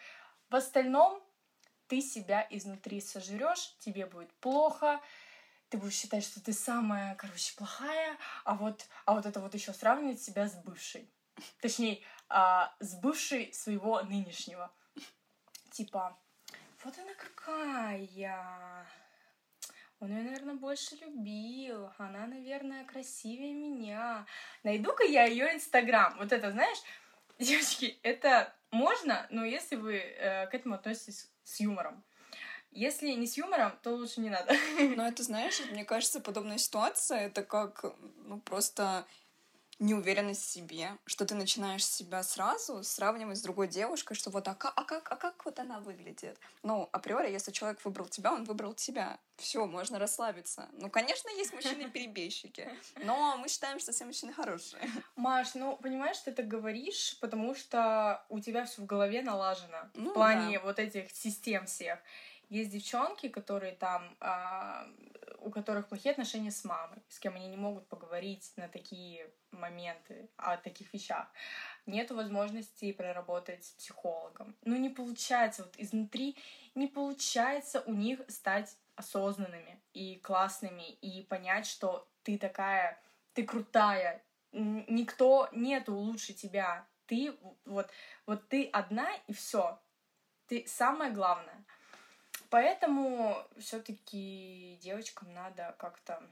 [0.50, 1.20] В остальном
[1.92, 4.98] ты себя изнутри сожрешь, тебе будет плохо,
[5.68, 9.74] ты будешь считать, что ты самая, короче, плохая, а вот, а вот это вот еще
[9.74, 11.06] сравнивать себя с бывшей.
[11.60, 14.72] Точнее, а, с бывшей своего нынешнего.
[15.70, 16.18] Типа,
[16.82, 18.86] вот она какая.
[20.00, 21.90] Он ее, наверное, больше любил.
[21.98, 24.24] Она, наверное, красивее меня.
[24.62, 26.16] Найду-ка я ее инстаграм.
[26.16, 26.78] Вот это, знаешь,
[27.38, 32.02] девочки, это можно, но если вы э, к этому относитесь с юмором.
[32.70, 34.54] Если не с юмором, то лучше не надо.
[34.96, 37.84] Но это, знаешь, мне кажется, подобная ситуация, это как,
[38.24, 39.06] ну, просто
[39.82, 44.54] неуверенность в себе, что ты начинаешь себя сразу сравнивать с другой девушкой, что вот а
[44.54, 46.38] как, а как, а как вот она выглядит?
[46.62, 49.18] Ну, априори, если человек выбрал тебя, он выбрал тебя.
[49.36, 50.68] Все, можно расслабиться.
[50.74, 52.70] Ну, конечно, есть мужчины-перебежчики,
[53.02, 54.82] но мы считаем, что все мужчины хорошие.
[55.16, 60.10] Маш, ну, понимаешь, ты так говоришь, потому что у тебя все в голове налажено ну,
[60.10, 60.64] в плане да.
[60.64, 61.98] вот этих систем всех.
[62.52, 64.86] Есть девчонки, которые там, а,
[65.38, 70.28] у которых плохие отношения с мамой, с кем они не могут поговорить на такие моменты,
[70.36, 71.32] о таких вещах.
[71.86, 74.54] Нет возможности проработать с психологом.
[74.66, 76.36] Ну, не получается, вот изнутри
[76.74, 84.22] не получается у них стать осознанными и классными, и понять, что ты такая, ты крутая,
[84.52, 86.86] никто нету лучше тебя.
[87.06, 87.34] Ты
[87.64, 87.90] вот,
[88.26, 89.80] вот ты одна и все.
[90.48, 91.64] Ты самое главное.
[92.52, 96.22] Поэтому все-таки девочкам надо как-то,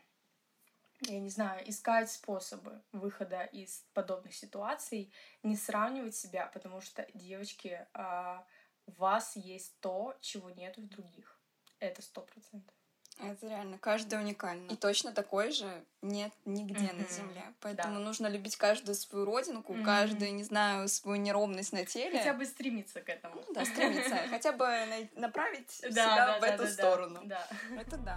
[1.07, 5.11] я не знаю, искать способы выхода из подобных ситуаций,
[5.43, 8.47] не сравнивать себя, потому что девочки, а,
[8.85, 11.41] у вас есть то, чего нет в других.
[11.79, 12.77] Это сто процентов.
[13.23, 14.69] Это реально, каждый уникальный.
[14.69, 15.67] И точно такой же
[16.03, 17.03] нет нигде mm-hmm.
[17.03, 17.43] на Земле.
[17.61, 18.01] Поэтому да.
[18.01, 19.85] нужно любить каждую свою родинку, mm-hmm.
[19.85, 22.19] каждую, не знаю, свою неровность на теле.
[22.19, 23.37] Хотя бы стремиться к этому.
[23.37, 24.17] Ну, да, стремиться.
[24.31, 27.21] Хотя бы направить себя в эту сторону.
[27.25, 27.47] Да.
[27.79, 28.17] Это да.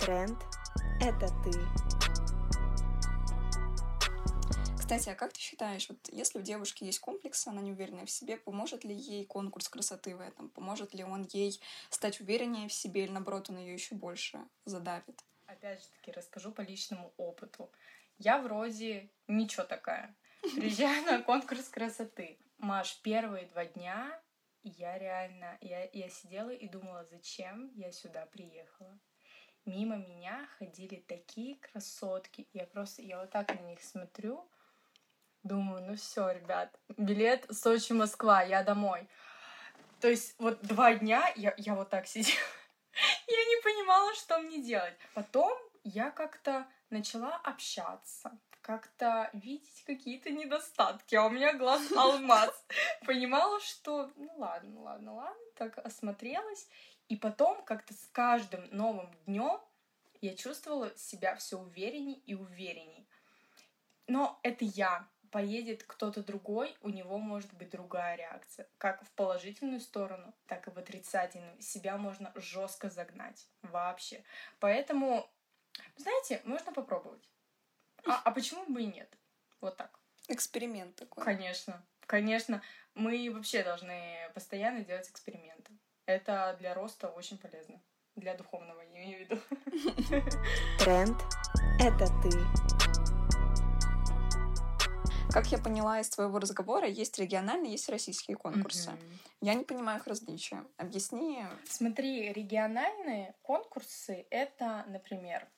[0.00, 0.38] Тренд—
[1.00, 2.03] это ты.
[4.84, 8.10] Кстати, а как ты считаешь, вот если у девушки есть комплекс, она не уверенная в
[8.10, 10.50] себе, поможет ли ей конкурс красоты в этом?
[10.50, 11.58] Поможет ли он ей
[11.88, 15.24] стать увереннее в себе или, наоборот, он ее еще больше задавит?
[15.46, 17.72] Опять же таки, расскажу по личному опыту.
[18.18, 20.14] Я вроде ничего такая.
[20.54, 22.38] Приезжаю на конкурс красоты.
[22.58, 24.20] Маш, первые два дня
[24.64, 28.98] я реально, я, я сидела и думала, зачем я сюда приехала.
[29.64, 32.46] Мимо меня ходили такие красотки.
[32.52, 34.46] Я просто, я вот так на них смотрю,
[35.44, 39.06] Думаю, ну все, ребят, билет Сочи-Москва, я домой.
[40.00, 42.34] То есть вот два дня я, я вот так сидела.
[43.28, 44.94] я не понимала, что мне делать.
[45.12, 48.32] Потом я как-то начала общаться,
[48.62, 52.64] как-то видеть какие-то недостатки, а у меня глаз алмаз.
[53.04, 56.66] Понимала, что ну ладно, ладно, ладно, так осмотрелась.
[57.08, 59.60] И потом как-то с каждым новым днем
[60.22, 63.06] я чувствовала себя все уверенней и уверенней.
[64.06, 68.68] Но это я поедет кто-то другой, у него может быть другая реакция.
[68.78, 71.60] Как в положительную сторону, так и в отрицательную.
[71.60, 73.44] Себя можно жестко загнать.
[73.62, 74.22] Вообще.
[74.60, 75.28] Поэтому,
[75.96, 77.28] знаете, можно попробовать.
[78.06, 79.12] А, а почему бы и нет?
[79.60, 79.98] Вот так.
[80.28, 81.24] Эксперимент такой.
[81.24, 81.84] Конечно.
[82.06, 82.62] Конечно.
[82.94, 85.72] Мы вообще должны постоянно делать эксперименты.
[86.06, 87.82] Это для роста очень полезно.
[88.14, 89.40] Для духовного, я имею в виду.
[90.78, 91.20] Тренд—
[91.80, 93.43] это ты.
[95.30, 98.90] Как я поняла из твоего разговора, есть региональные, есть российские конкурсы.
[98.90, 99.36] Mm-hmm.
[99.40, 100.64] Я не понимаю их различия.
[100.76, 101.44] Объясни.
[101.64, 105.48] Смотри, региональные конкурсы— это, например,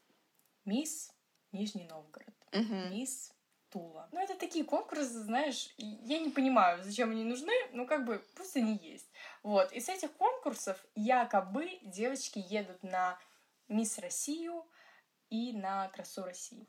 [0.64, 1.12] Мисс
[1.52, 2.90] Нижний Новгород, mm-hmm.
[2.90, 3.32] Мисс
[3.70, 4.08] Тула.
[4.12, 8.56] Ну, это такие конкурсы, знаешь, я не понимаю, зачем они нужны, но как бы пусть
[8.56, 9.10] они есть.
[9.42, 13.18] Вот, из этих конкурсов якобы девочки едут на
[13.68, 14.64] Мисс Россию
[15.28, 16.68] и на Красу России.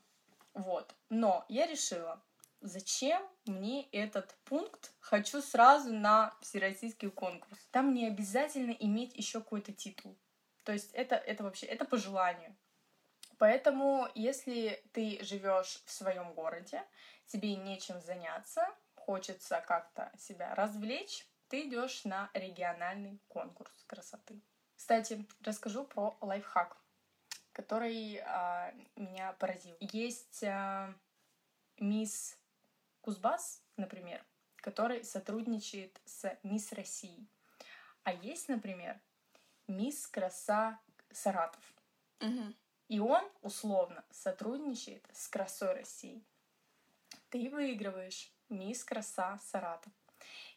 [0.53, 0.95] Вот.
[1.09, 2.23] Но я решила,
[2.61, 4.93] зачем мне этот пункт?
[4.99, 7.59] Хочу сразу на всероссийский конкурс.
[7.71, 10.17] Там не обязательно иметь еще какой-то титул.
[10.63, 12.55] То есть это, это вообще, это по желанию.
[13.37, 16.83] Поэтому, если ты живешь в своем городе,
[17.27, 24.41] тебе нечем заняться, хочется как-то себя развлечь, ты идешь на региональный конкурс красоты.
[24.75, 26.77] Кстати, расскажу про лайфхак,
[27.53, 29.77] который а, меня поразил.
[29.79, 30.93] Есть а,
[31.77, 32.37] мисс
[33.07, 34.21] Кузбасс, например,
[34.57, 37.25] который сотрудничает с Мисс Россией.
[38.03, 38.99] А есть, например,
[39.65, 40.77] Мисс Краса
[41.13, 41.63] Саратов.
[42.19, 42.53] Угу.
[42.89, 46.21] И он условно сотрудничает с Красой России.
[47.29, 49.93] Ты выигрываешь Мисс Краса Саратов.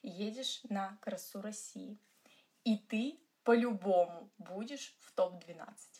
[0.02, 2.00] Едешь на Красу России.
[2.64, 5.99] И ты по-любому будешь в топ-12.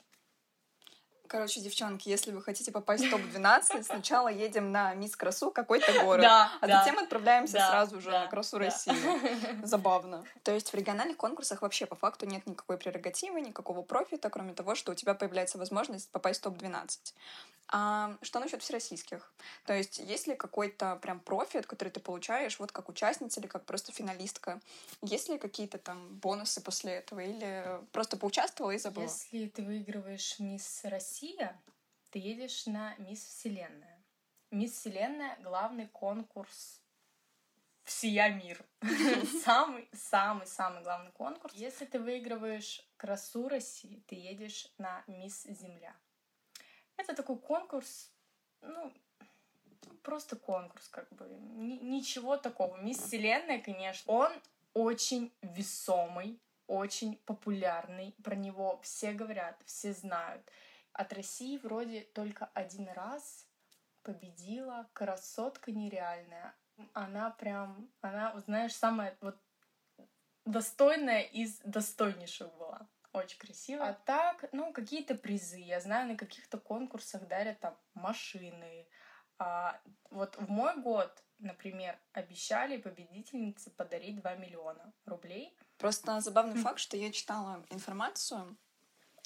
[1.30, 6.22] Короче, девчонки, если вы хотите попасть в топ-12, сначала едем на Мисс Красу какой-то город,
[6.22, 6.80] Да, а да.
[6.80, 8.64] затем отправляемся Да, сразу же да, на Красу да.
[8.64, 9.62] России.
[9.64, 10.24] Забавно.
[10.42, 14.74] То есть в региональных конкурсах вообще по факту нет никакой прерогативы, никакого профита, кроме того,
[14.74, 16.98] что у тебя появляется возможность попасть в топ-12.
[17.72, 19.32] А что насчет всероссийских?
[19.64, 23.64] То есть есть ли какой-то прям профит, который ты получаешь, вот как участница или как
[23.64, 24.60] просто финалистка?
[25.02, 29.04] Есть ли какие-то там бонусы после этого или просто поучаствовала и забыла?
[29.04, 31.60] Если ты выигрываешь Мисс Россия,
[32.10, 34.02] ты едешь на Мисс Вселенная.
[34.50, 36.80] Мисс Вселенная— главный конкурс
[37.84, 38.64] всея мир.
[39.44, 41.54] Самый, самый, самый главный конкурс.
[41.54, 45.94] Если ты выигрываешь красу России, ты едешь на Мисс Земля.
[47.00, 48.10] Это такой конкурс,
[48.60, 48.92] ну,
[50.02, 51.26] просто конкурс, как бы.
[51.28, 52.76] Ни- ничего такого.
[52.76, 54.32] Мисс Вселенная, конечно, он
[54.74, 58.14] очень весомый, очень популярный.
[58.22, 60.42] Про него все говорят, все знают.
[60.92, 63.46] От России вроде только один раз
[64.02, 66.54] победила красотка нереальная.
[66.92, 69.38] Она прям, она, знаешь, самая вот
[70.44, 72.86] достойная из достойнейших была.
[73.12, 73.88] Очень красиво.
[73.88, 75.58] А так, ну, какие-то призы.
[75.58, 78.86] Я знаю, на каких-то конкурсах дарят там машины.
[79.38, 79.80] А,
[80.10, 85.56] вот в мой год, например, обещали победительнице подарить 2 миллиона рублей.
[85.78, 88.56] Просто забавный факт, что я читала информацию,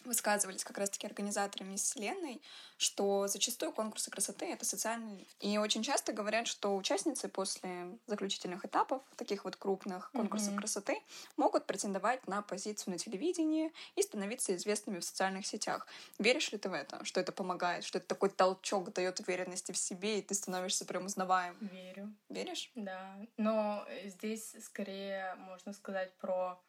[0.07, 2.43] высказывались как раз-таки организаторы Мисс Вселенной,
[2.77, 5.37] что зачастую конкурсы красоты— это социальный лифт.
[5.41, 10.59] И очень часто говорят, что участницы после заключительных этапов, таких вот крупных конкурсов Мгм.
[10.61, 11.03] красоты,
[11.37, 15.87] могут претендовать на позицию на телевидении и становиться известными в социальных сетях.
[16.19, 17.05] Веришь ли ты в это?
[17.05, 17.85] Что это помогает?
[17.85, 21.57] Что это такой толчок дает уверенности в себе, и ты становишься прям узнаваем?
[21.61, 22.15] Верю.
[22.29, 22.71] Веришь?
[22.75, 26.61] Да, но здесь скорее можно сказать про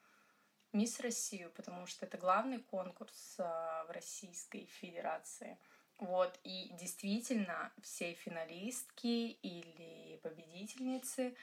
[0.75, 5.57] Мисс Россию, потому что это главный конкурс а, в Российской Федерации.
[5.99, 11.33] Вот, и действительно, все финалистки или победительницы,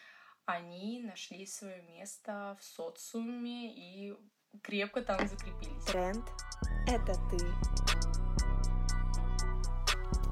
[0.44, 4.14] они нашли свое место в социуме и
[4.62, 5.84] крепко там закрепились.
[5.86, 6.28] Тренд—
[6.86, 7.38] это ты.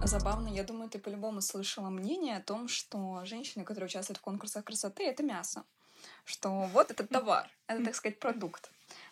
[0.07, 4.67] Забавно, я думаю, ты по-любому слышала мнение о том, что женщины, которые участвуют в конкурсах
[4.67, 5.65] красоты, это мясо.
[6.27, 8.71] Что вот этот товар, это, так сказать, продукт.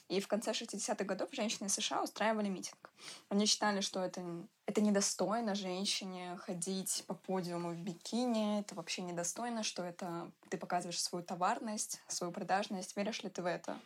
[0.08, 2.90] И в конце 60-х годов женщины США устраивали митинг.
[3.28, 4.24] Они считали, что это,
[4.66, 11.00] это недостойно женщине ходить по подиуму в бикини, это вообще недостойно, что это ты показываешь
[11.00, 12.96] свою товарность, свою продажность.
[12.96, 13.78] Веришь ли ты в это?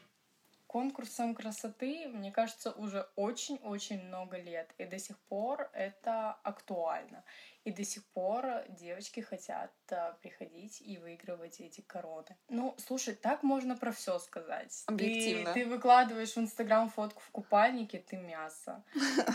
[0.72, 4.70] Конкурсам красоты, мне кажется, уже очень-очень много лет.
[4.78, 7.24] И до сих пор это актуально.
[7.64, 12.36] И до сих пор девочки хотят а, приходить и выигрывать эти короны.
[12.48, 14.82] Ну, слушай, так можно про все сказать.
[14.86, 15.52] Ты- Объективно.
[15.52, 18.82] Ты, выкладываешь в Инстаграм фотку в купальнике, ты мясо.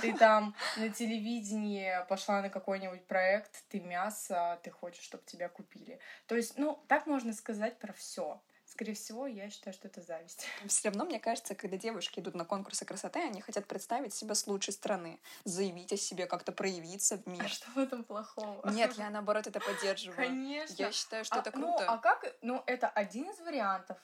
[0.02, 6.00] Ты там на телевидении пошла на какой-нибудь проект, ты мясо, ты хочешь, чтобы тебя купили.
[6.26, 8.42] То есть, ну, так можно сказать про все.
[8.78, 10.46] Скорее всего, я считаю, что это зависть.
[10.68, 14.46] Все равно, мне кажется, когда девушки идут на конкурсы красоты, они хотят представить себя с
[14.46, 17.50] лучшей стороны, заявить о себе, как-то проявиться в А мир.
[17.50, 18.70] что в этом плохого?
[18.70, 20.16] Нет, я наоборот это поддерживаю.
[20.16, 20.76] Конечно.
[20.78, 21.92] Я считаю, что А, это Ну, круто.
[21.92, 22.24] а как?
[22.44, 23.98] Ну, это один из вариантов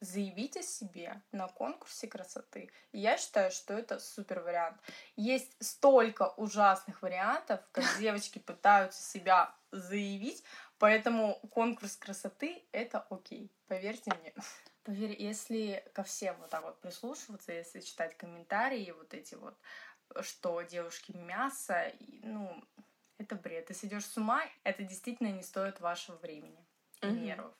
[0.00, 2.70] заявить о себе на конкурсе красоты.
[2.92, 4.76] Я считаю, что это супер вариант.
[5.16, 10.44] Есть столько ужасных вариантов, как девочки пытаются себя заявить,
[10.78, 13.50] поэтому конкурс красоты— это окей.
[13.66, 14.34] Поверьте мне.
[14.84, 19.56] Поверь, если ко всем вот так вот прислушиваться, если читать комментарии вот эти вот,
[20.20, 22.62] что девушки мясо, ну,
[23.18, 23.66] это бред.
[23.66, 26.66] Ты сойдешь с ума, это действительно не стоит вашего времени
[27.00, 27.24] и Мгм.
[27.24, 27.54] нервов.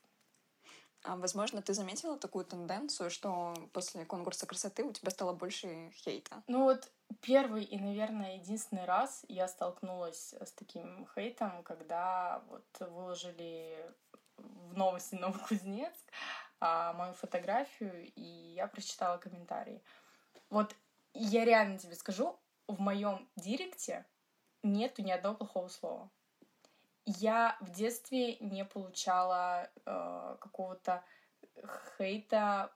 [1.04, 6.42] А, возможно, ты заметила такую тенденцию, что после конкурса красоты у тебя стало больше хейта.
[6.46, 6.90] Ну вот
[7.20, 13.92] первый и, наверное, единственный раз я столкнулась с таким хейтом, когда вот выложили
[14.36, 16.04] в новости Новокузнецк
[16.60, 19.82] а, мою фотографию, и я прочитала комментарии.
[20.50, 20.74] Вот
[21.12, 24.06] я реально тебе скажу, в моем директе
[24.62, 26.10] нету ни одного плохого слова.
[27.06, 31.04] Я в детстве не получала э, какого-то
[31.96, 32.72] хейта,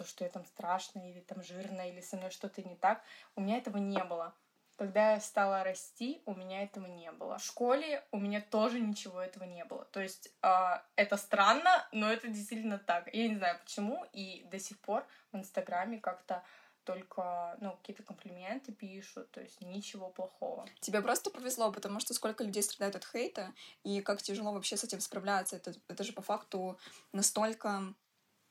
[0.00, 3.02] то, что я там страшная или там жирная, или со мной что-то не так.
[3.36, 4.34] У меня этого не было.
[4.78, 7.36] Когда я стала расти, у меня этого не было.
[7.36, 9.84] В школе у меня тоже ничего этого не было.
[9.84, 13.12] То есть э, это странно, но это действительно так.
[13.12, 16.42] Я не знаю почему, и до сих пор в Инстаграме как-то
[16.84, 20.66] только ну, какие-то комплименты пишут, то есть ничего плохого.
[20.80, 23.52] Тебе просто повезло, потому что сколько людей страдают от хейта,
[23.84, 25.56] и как тяжело вообще с этим справляться.
[25.56, 26.78] Это, это же по факту
[27.12, 27.94] настолько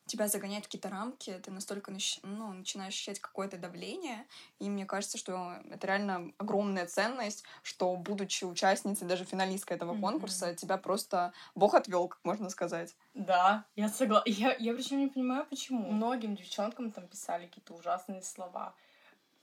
[0.09, 1.91] тебя загоняют в какие-то рамки, ты настолько
[2.23, 4.25] ну, начинаешь ощущать какое-то давление,
[4.59, 10.01] и мне кажется, что это реально огромная ценность, что, будучи участницей, даже финалисткой этого mm-hmm.
[10.01, 12.95] конкурса, тебя просто Бог отвел, как можно сказать.
[13.13, 14.29] Да, я согласна.
[14.29, 15.91] Я, я причем не понимаю, почему.
[15.91, 18.73] Многим девчонкам там писали какие-то ужасные слова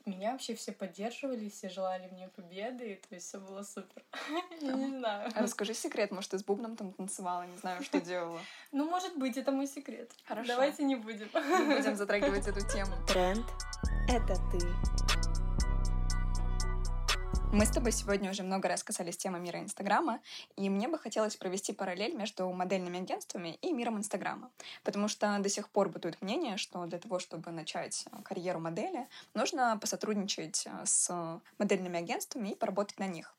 [0.07, 4.03] меня вообще все поддерживали, все желали мне победы, то есть все было супер.
[4.61, 5.31] Я не знаю.
[5.35, 8.41] А расскажи секрет, может, ты с бубном там танцевала, не знаю, что делала.
[8.73, 10.13] Ну, может быть, это мой секрет.
[10.25, 10.49] Хорошо.
[10.49, 11.29] Давайте не будем.
[11.35, 12.93] Не будем затрагивать эту тему.
[13.09, 13.47] Тренд—
[14.09, 14.96] это ты.
[17.53, 20.21] Мы с тобой сегодня уже много раз касались темы мира Инстаграма,
[20.57, 24.51] и мне бы хотелось провести параллель между модельными агентствами и миром Инстаграма,
[24.83, 29.79] потому что до сих пор бытует мнение, что для того, чтобы начать карьеру модели, нужно
[29.81, 33.33] посотрудничать с модельными агентствами и поработать на них.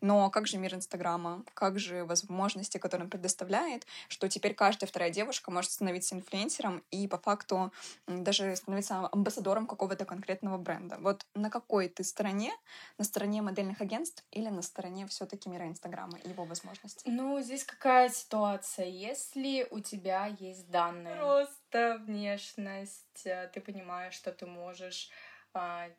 [0.00, 1.44] Но как же мир Инстаграма?
[1.54, 7.08] Как же возможности, которые он предоставляет, что теперь каждая вторая девушка может становиться инфлюенсером и
[7.08, 7.72] по факту
[8.06, 10.98] даже становиться амбассадором какого-то конкретного бренда.
[11.00, 12.52] Вот на какой ты стороне?
[12.98, 17.10] На стороне модельных агентств или на стороне все таки мира Инстаграма и его возможностей?
[17.10, 18.86] Ну, здесь какая ситуация?
[18.86, 25.10] Если у тебя есть данные, просто внешность, э, ты понимаешь, что ты можешь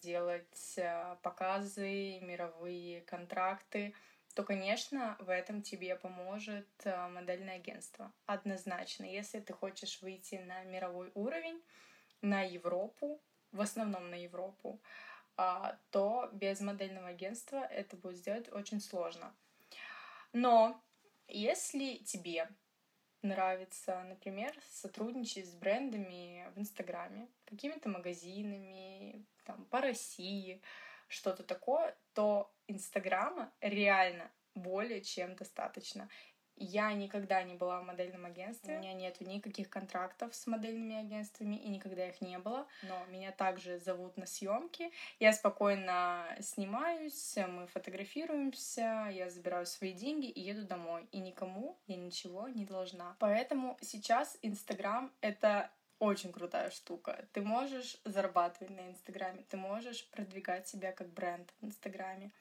[0.02, 3.94] делать а, показы, мировые контракты,
[4.36, 8.12] то, конечно, в этом тебе поможет а, модельное агентство.
[8.26, 11.62] Однозначно, если ты хочешь выйти на мировой уровень,
[12.22, 14.82] на Европу, в основном на Европу,
[15.92, 19.36] то без модельного агентства это будет сделать очень сложно.
[20.34, 20.82] Но
[21.28, 22.50] если тебе
[23.22, 30.62] нравится, например, сотрудничать с брендами в Инстаграме, какими-то магазинами, там, по России,
[31.08, 36.10] что-то такое, то Инстаграма реально более чем достаточно.
[36.60, 41.56] Я никогда не была в модельном агентстве, у меня нету никаких контрактов с модельными агентствами,
[41.56, 42.68] и никогда их не было.
[42.82, 44.92] Но меня также зовут на съемки.
[45.20, 51.08] Я спокойно снимаюсь, мы фотографируемся, я забираю свои деньги и еду домой.
[51.12, 53.16] И никому я ничего не должна.
[53.20, 57.28] Поэтому сейчас Инстаграм— это очень крутая штука.
[57.34, 62.32] Ты можешь зарабатывать на Инстаграме, ты можешь продвигать себя как бренд в Инстаграме.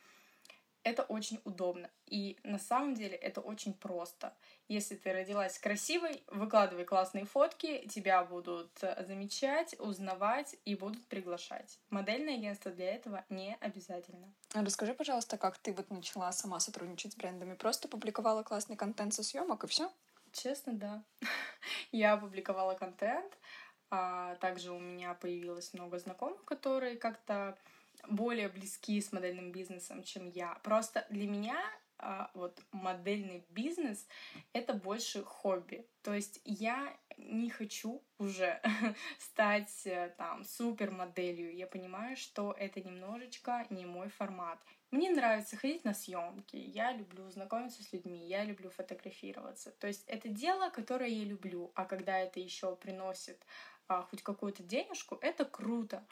[0.82, 1.90] Это очень удобно.
[2.06, 4.32] И на самом деле это очень просто.
[4.68, 11.80] Если ты родилась красивой, выкладывай классные фотки, тебя будут замечать, узнавать и будут приглашать.
[11.90, 14.32] Модельное агентство для этого не обязательно.
[14.54, 17.54] А расскажи, пожалуйста, как ты вот начала сама сотрудничать с брендами?
[17.56, 19.90] Просто публиковала классный контент со съемок и все?
[20.36, 21.02] Честно, да.
[21.90, 23.36] Я опубликовала контент,
[23.90, 27.56] а также у меня появилось много знакомых, которые как-то
[28.08, 30.54] более близки с модельным бизнесом, чем я.
[30.62, 31.58] Просто для меня
[31.98, 34.06] а, вот модельный бизнес
[34.52, 35.88] это больше хобби.
[36.02, 38.60] То есть я не хочу уже
[39.18, 41.54] стать э, там супер моделью.
[41.54, 44.58] Я понимаю, что это немножечко не мой формат.
[44.90, 49.72] Мне нравится ходить на съемки, я люблю знакомиться с людьми, я люблю фотографироваться.
[49.72, 53.44] То есть это дело, которое я люблю, а когда это еще приносит
[53.88, 56.04] а, хоть какую-то денежку, это круто.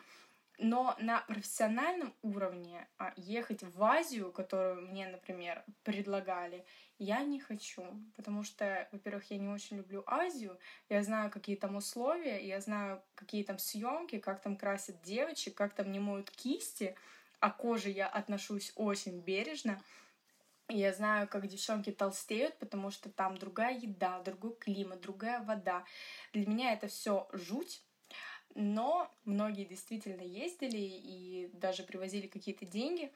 [0.58, 6.64] Но на профессиональном уровне а, ехать в Азию, которую мне, например, предлагали,
[6.98, 7.82] я не хочу.
[8.14, 10.56] Потому что, во-первых, я не очень люблю Азию.
[10.88, 15.74] Я знаю, какие там условия, я знаю, какие там съемки, как там красят девочек, как
[15.74, 16.94] там не моют кисти
[17.44, 19.78] о коже я отношусь очень бережно.
[20.68, 25.84] Я знаю, как девчонки толстеют, потому что там другая еда, другой климат, другая вода.
[26.32, 27.82] Для меня это все жуть.
[28.54, 33.12] Но многие действительно ездили и даже привозили какие-то деньги.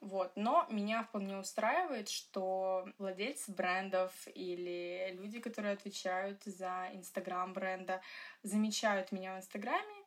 [0.00, 0.32] Вот.
[0.36, 8.00] Но меня вполне устраивает, что владельцы брендов или люди, которые отвечают за Инстаграм бренда,
[8.42, 10.04] замечают меня в Инстаграме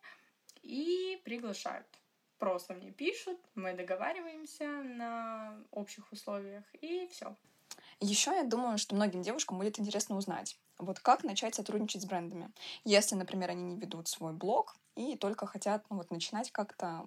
[0.62, 1.86] и приглашают
[2.38, 7.34] просто мне пишут, мы договариваемся на общих условиях, и все.
[8.00, 12.50] Еще я думаю, что многим девушкам будет интересно узнать, вот как начать сотрудничать с брендами.
[12.84, 17.06] Если, например, они не ведут свой блог и только хотят ну, вот, начинать как-то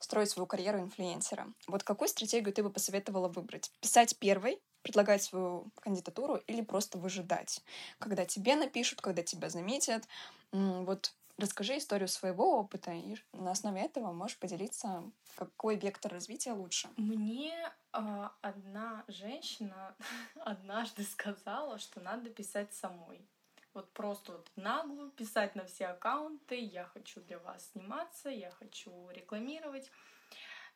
[0.00, 1.46] строить свою карьеру инфлюенсера.
[1.66, 3.70] Вот какую стратегию ты бы посоветовала выбрать?
[3.80, 7.62] Писать первой, предлагать свою кандидатуру или просто выжидать,
[7.98, 10.08] когда тебе напишут, когда тебя заметят.
[10.52, 15.02] Вот Расскажи историю своего опыта, и на основе этого можешь поделиться,
[15.36, 16.90] какой вектор развития лучше.
[16.98, 17.54] Мне
[17.94, 19.96] э, одна женщина
[20.44, 23.26] однажды сказала, что надо писать самой.
[23.72, 29.08] Вот просто вот наглую писать на все аккаунты, я хочу для вас сниматься, я хочу
[29.10, 29.90] рекламировать.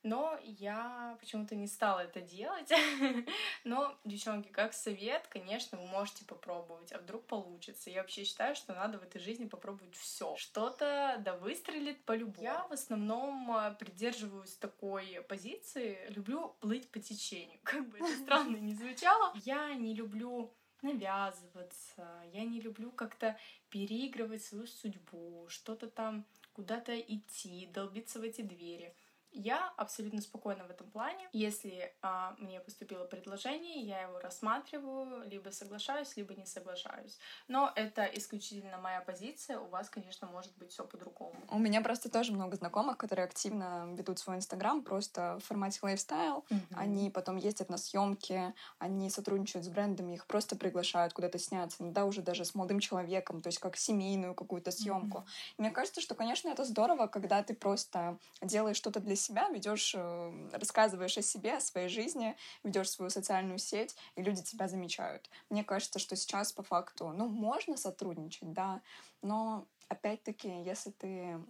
[0.04, 2.70] Но я почему-то не стала это делать.
[3.64, 7.88] Но, девчонки, как совет, конечно, вы можете попробовать, а вдруг получится.
[7.88, 10.36] Я вообще считаю, что надо в этой жизни попробовать все.
[10.36, 12.42] Что-то да выстрелит по-любому.
[12.42, 15.98] Я в основном э, придерживаюсь такой позиции.
[16.10, 17.58] Люблю плыть по течению.
[17.64, 19.32] Как бы это странно не звучало.
[19.42, 20.52] Я не люблю
[20.82, 23.38] навязываться, я не люблю как-то
[23.70, 28.94] переигрывать свою судьбу, что-то там куда-то идти, долбиться в эти двери.
[29.34, 31.28] Я абсолютно спокойна в этом плане.
[31.32, 37.18] Если а, мне поступило предложение, я его рассматриваю, либо соглашаюсь, либо не соглашаюсь.
[37.48, 39.58] Но это исключительно моя позиция.
[39.58, 41.34] У вас, конечно, может быть все по-другому.
[41.50, 46.44] У меня просто тоже много знакомых, которые активно ведут свой инстаграм просто в формате лайфстайл.
[46.48, 46.76] Mm-hmm.
[46.76, 52.04] Они потом ездят на съемки, они сотрудничают с брендами, их просто приглашают куда-то сняться, иногда
[52.04, 55.18] уже даже с молодым человеком, то есть как семейную какую-то съемку.
[55.18, 55.54] Mm-hmm.
[55.58, 60.48] Мне кажется, что, конечно, это здорово, когда ты просто делаешь что-то для себя, ведешь, э,
[60.52, 65.30] рассказываешь о себе, о своей жизни, ведешь свою социальную сеть, и люди тебя замечают.
[65.50, 68.82] Мне кажется, что сейчас по факту, ну, можно сотрудничать, да,
[69.22, 71.40] но опять-таки, если ты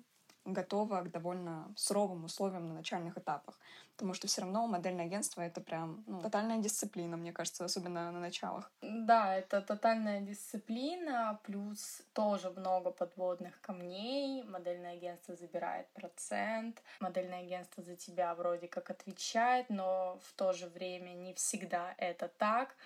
[0.44, 3.58] готова к довольно суровым условиям на начальных этапах.
[3.92, 8.20] Потому что все равно модельное агентство— это прям ну, тотальная дисциплина, мне кажется, особенно на
[8.20, 8.70] началах.
[8.82, 14.42] Да, это тотальная дисциплина, плюс тоже много подводных камней.
[14.44, 20.66] Модельное агентство забирает процент, модельное агентство за тебя вроде как отвечает, но в то же
[20.66, 22.76] время не всегда это так.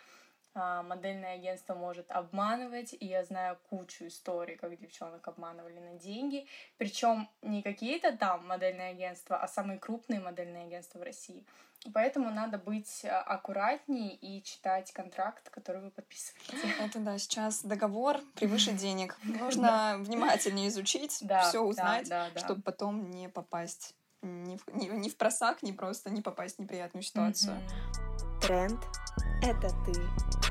[0.59, 6.47] А, модельное агентство может обманывать, и я знаю кучу историй, как девчонок обманывали на деньги,
[6.79, 11.47] причем не какие-то там модельные агентства, а самые крупные модельные агентства в России.
[11.95, 16.75] Поэтому надо быть а, аккуратнее и читать контракт, который вы подписываете.
[16.81, 19.17] Это да, сейчас договор превыше денег.
[19.23, 25.63] Нужно внимательнее изучить, все узнать, чтобы потом не попасть ни в, ни, ни в просак,
[25.63, 27.57] ни просто не попасть в неприятную ситуацию.
[28.43, 28.81] Тренд—
[29.43, 30.48] это ты.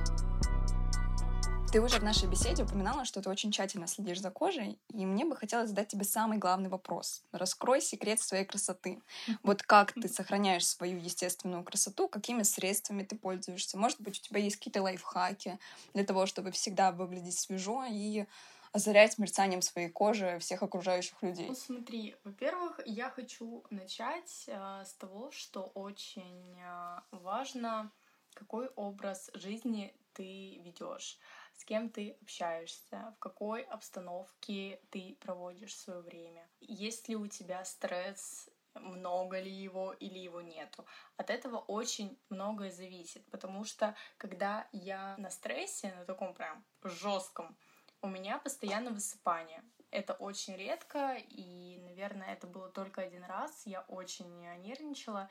[1.69, 5.25] Ты уже в нашей беседе упоминала, что ты очень тщательно следишь за кожей, и мне
[5.25, 7.23] бы хотелось задать тебе самый главный вопрос.
[7.33, 9.01] Раскрой секрет своей красоты.
[9.43, 13.77] Вот как ты сохраняешь свою естественную красоту, какими средствами ты пользуешься?
[13.77, 15.59] Может быть, у тебя есть какие-то лайфхаки
[15.93, 18.25] для того, чтобы всегда выглядеть свежо и
[18.71, 21.47] озарять мерцанием своей кожи всех окружающих людей?
[21.49, 27.91] Ну, смотри, во-первых, я хочу начать э, с того, что очень э, важно,
[28.33, 31.19] какой образ жизни ты ведешь
[31.57, 36.47] с кем ты общаешься, в какой обстановке ты проводишь свое время.
[36.61, 40.85] Есть ли у тебя стресс, много ли его или его нету.
[41.17, 47.57] От этого очень многое зависит, потому что когда я на стрессе, на таком прям жестком,
[48.03, 49.63] у меня постоянно высыпание.
[49.89, 53.65] Это очень редко, и, наверное, это было только один раз.
[53.65, 54.29] Я очень
[54.61, 55.27] нервничала,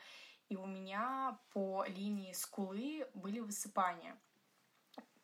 [0.49, 4.19] и у меня по линии скулы были высыпания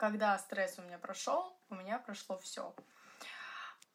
[0.03, 2.75] когда стресс у меня прошел, у меня прошло все.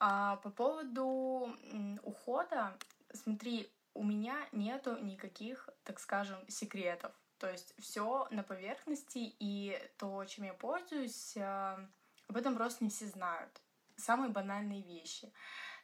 [0.01, 1.55] А по поводу
[2.03, 2.79] ухода,
[3.13, 7.13] смотри, у меня нету никаких, так скажем, секретов.
[7.37, 11.79] То есть все на поверхности, и то, чем я пользуюсь, а,
[12.27, 13.61] об этом просто не все знают.
[13.99, 15.31] Самые банальные вещи.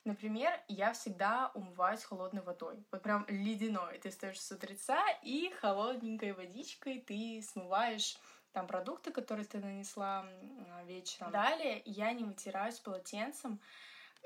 [0.05, 2.83] Например, я всегда умываюсь холодной водой.
[2.91, 3.99] Вот прям ледяной.
[3.99, 8.19] Ты стоишь с утреца и холодненькой водичкой ты смываешь
[8.55, 10.25] там продукты, которые ты нанесла
[10.87, 11.33] вечером.
[11.33, 13.61] Далее я не вытираюсь полотенцем,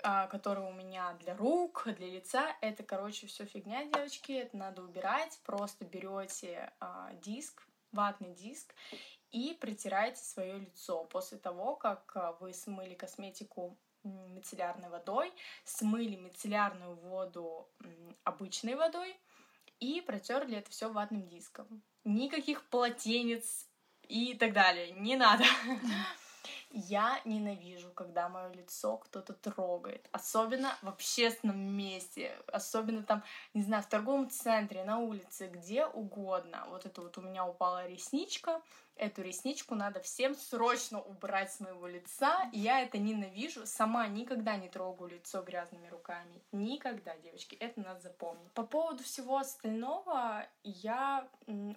[0.02, 2.54] а, который у меня для рук, для лица.
[2.60, 4.32] Это, короче, все фигня, девочки.
[4.32, 5.40] Это надо убирать.
[5.44, 8.74] Просто берете а, диск, ватный диск,
[9.32, 15.32] и протираете свое лицо после того, как а, вы смыли косметику мицеллярной водой,
[15.64, 17.68] смыли мицеллярную воду
[18.24, 19.18] обычной водой
[19.80, 21.82] и протерли это все ватным диском.
[22.04, 23.67] Никаких полотенец,
[24.08, 24.92] и так далее.
[24.92, 25.44] Не надо.
[26.70, 30.06] Я ненавижу, когда мое лицо кто-то трогает.
[30.12, 32.36] Особенно в общественном месте.
[32.46, 33.22] Особенно там,
[33.54, 36.66] не знаю, в торговом центре, на улице, где угодно.
[36.68, 38.60] Вот это вот у меня упала ресничка.
[38.96, 42.50] Эту ресничку надо всем срочно убрать с моего лица.
[42.52, 43.64] Я это ненавижу.
[43.64, 46.42] Сама никогда не трогаю лицо грязными руками.
[46.52, 47.54] Никогда, девочки.
[47.54, 48.52] Это надо запомнить.
[48.52, 51.26] По поводу всего остального, я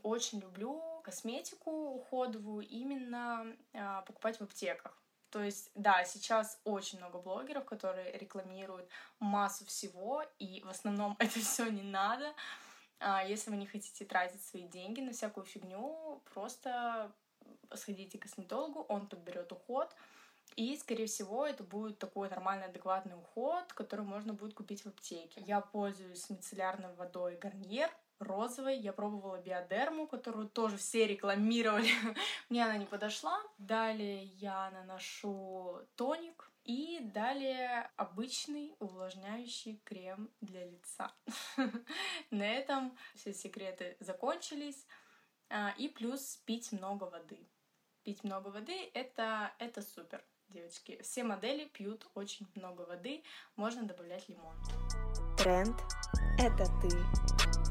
[0.04, 4.98] очень люблю косметику уходовую именно а, покупать в аптеках.
[5.30, 8.90] То есть, да, сейчас очень много блогеров, которые рекламируют
[9.20, 12.34] массу всего, и в основном это все не надо.
[13.00, 17.12] А, если вы не хотите тратить свои деньги на всякую фигню, просто
[17.74, 19.96] сходите к косметологу, он подберет уход,
[20.56, 25.42] и, скорее всего, это будет такой нормальный, адекватный уход, который можно будет купить в аптеке.
[25.42, 27.90] Я пользуюсь мицеллярной водой Гарниер,
[28.22, 28.78] розовой.
[28.78, 31.90] Я пробовала биодерму, которую тоже все рекламировали.
[32.50, 33.42] Мне она не подошла.
[33.58, 36.52] Далее я наношу тоник.
[36.64, 41.12] И далее обычный увлажняющий крем для лица.
[42.30, 44.86] На этом все секреты закончились.
[45.50, 47.50] А, и плюс пить много воды.
[48.04, 51.02] Пить много воды это, это супер, девочки.
[51.02, 53.24] Все модели пьют очень много воды.
[53.56, 54.56] Можно добавлять лимон.
[55.38, 55.76] Тренд—
[56.40, 57.71] это ты.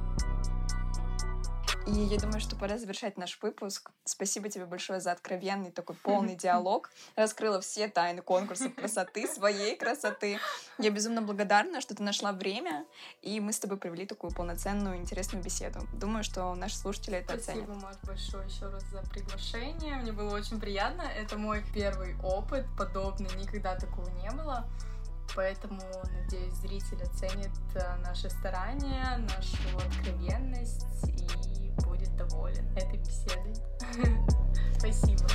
[1.91, 3.91] И я думаю, что пора завершать наш выпуск.
[4.05, 6.89] Спасибо тебе большое за откровенный такой полный диалог.
[7.17, 10.39] Раскрыла все тайны конкурса красоты, своей красоты.
[10.79, 12.87] Я безумно благодарна, что ты нашла время,
[13.23, 15.81] и мы с тобой провели такую полноценную, интересную беседу.
[15.93, 17.83] Думаю, что наши слушатели это Спасибо, оценят.
[17.83, 19.97] Маш, большое еще раз за приглашение.
[19.97, 21.03] Мне было очень приятно.
[21.03, 23.31] Это мой первый опыт подобный.
[23.37, 24.65] Никогда такого не было.
[25.37, 25.81] Поэтому,
[26.13, 33.55] надеюсь, зритель оценит э, наши старания, нашу откровенность и будет доволен этой беседой.
[34.79, 35.27] Спасибо.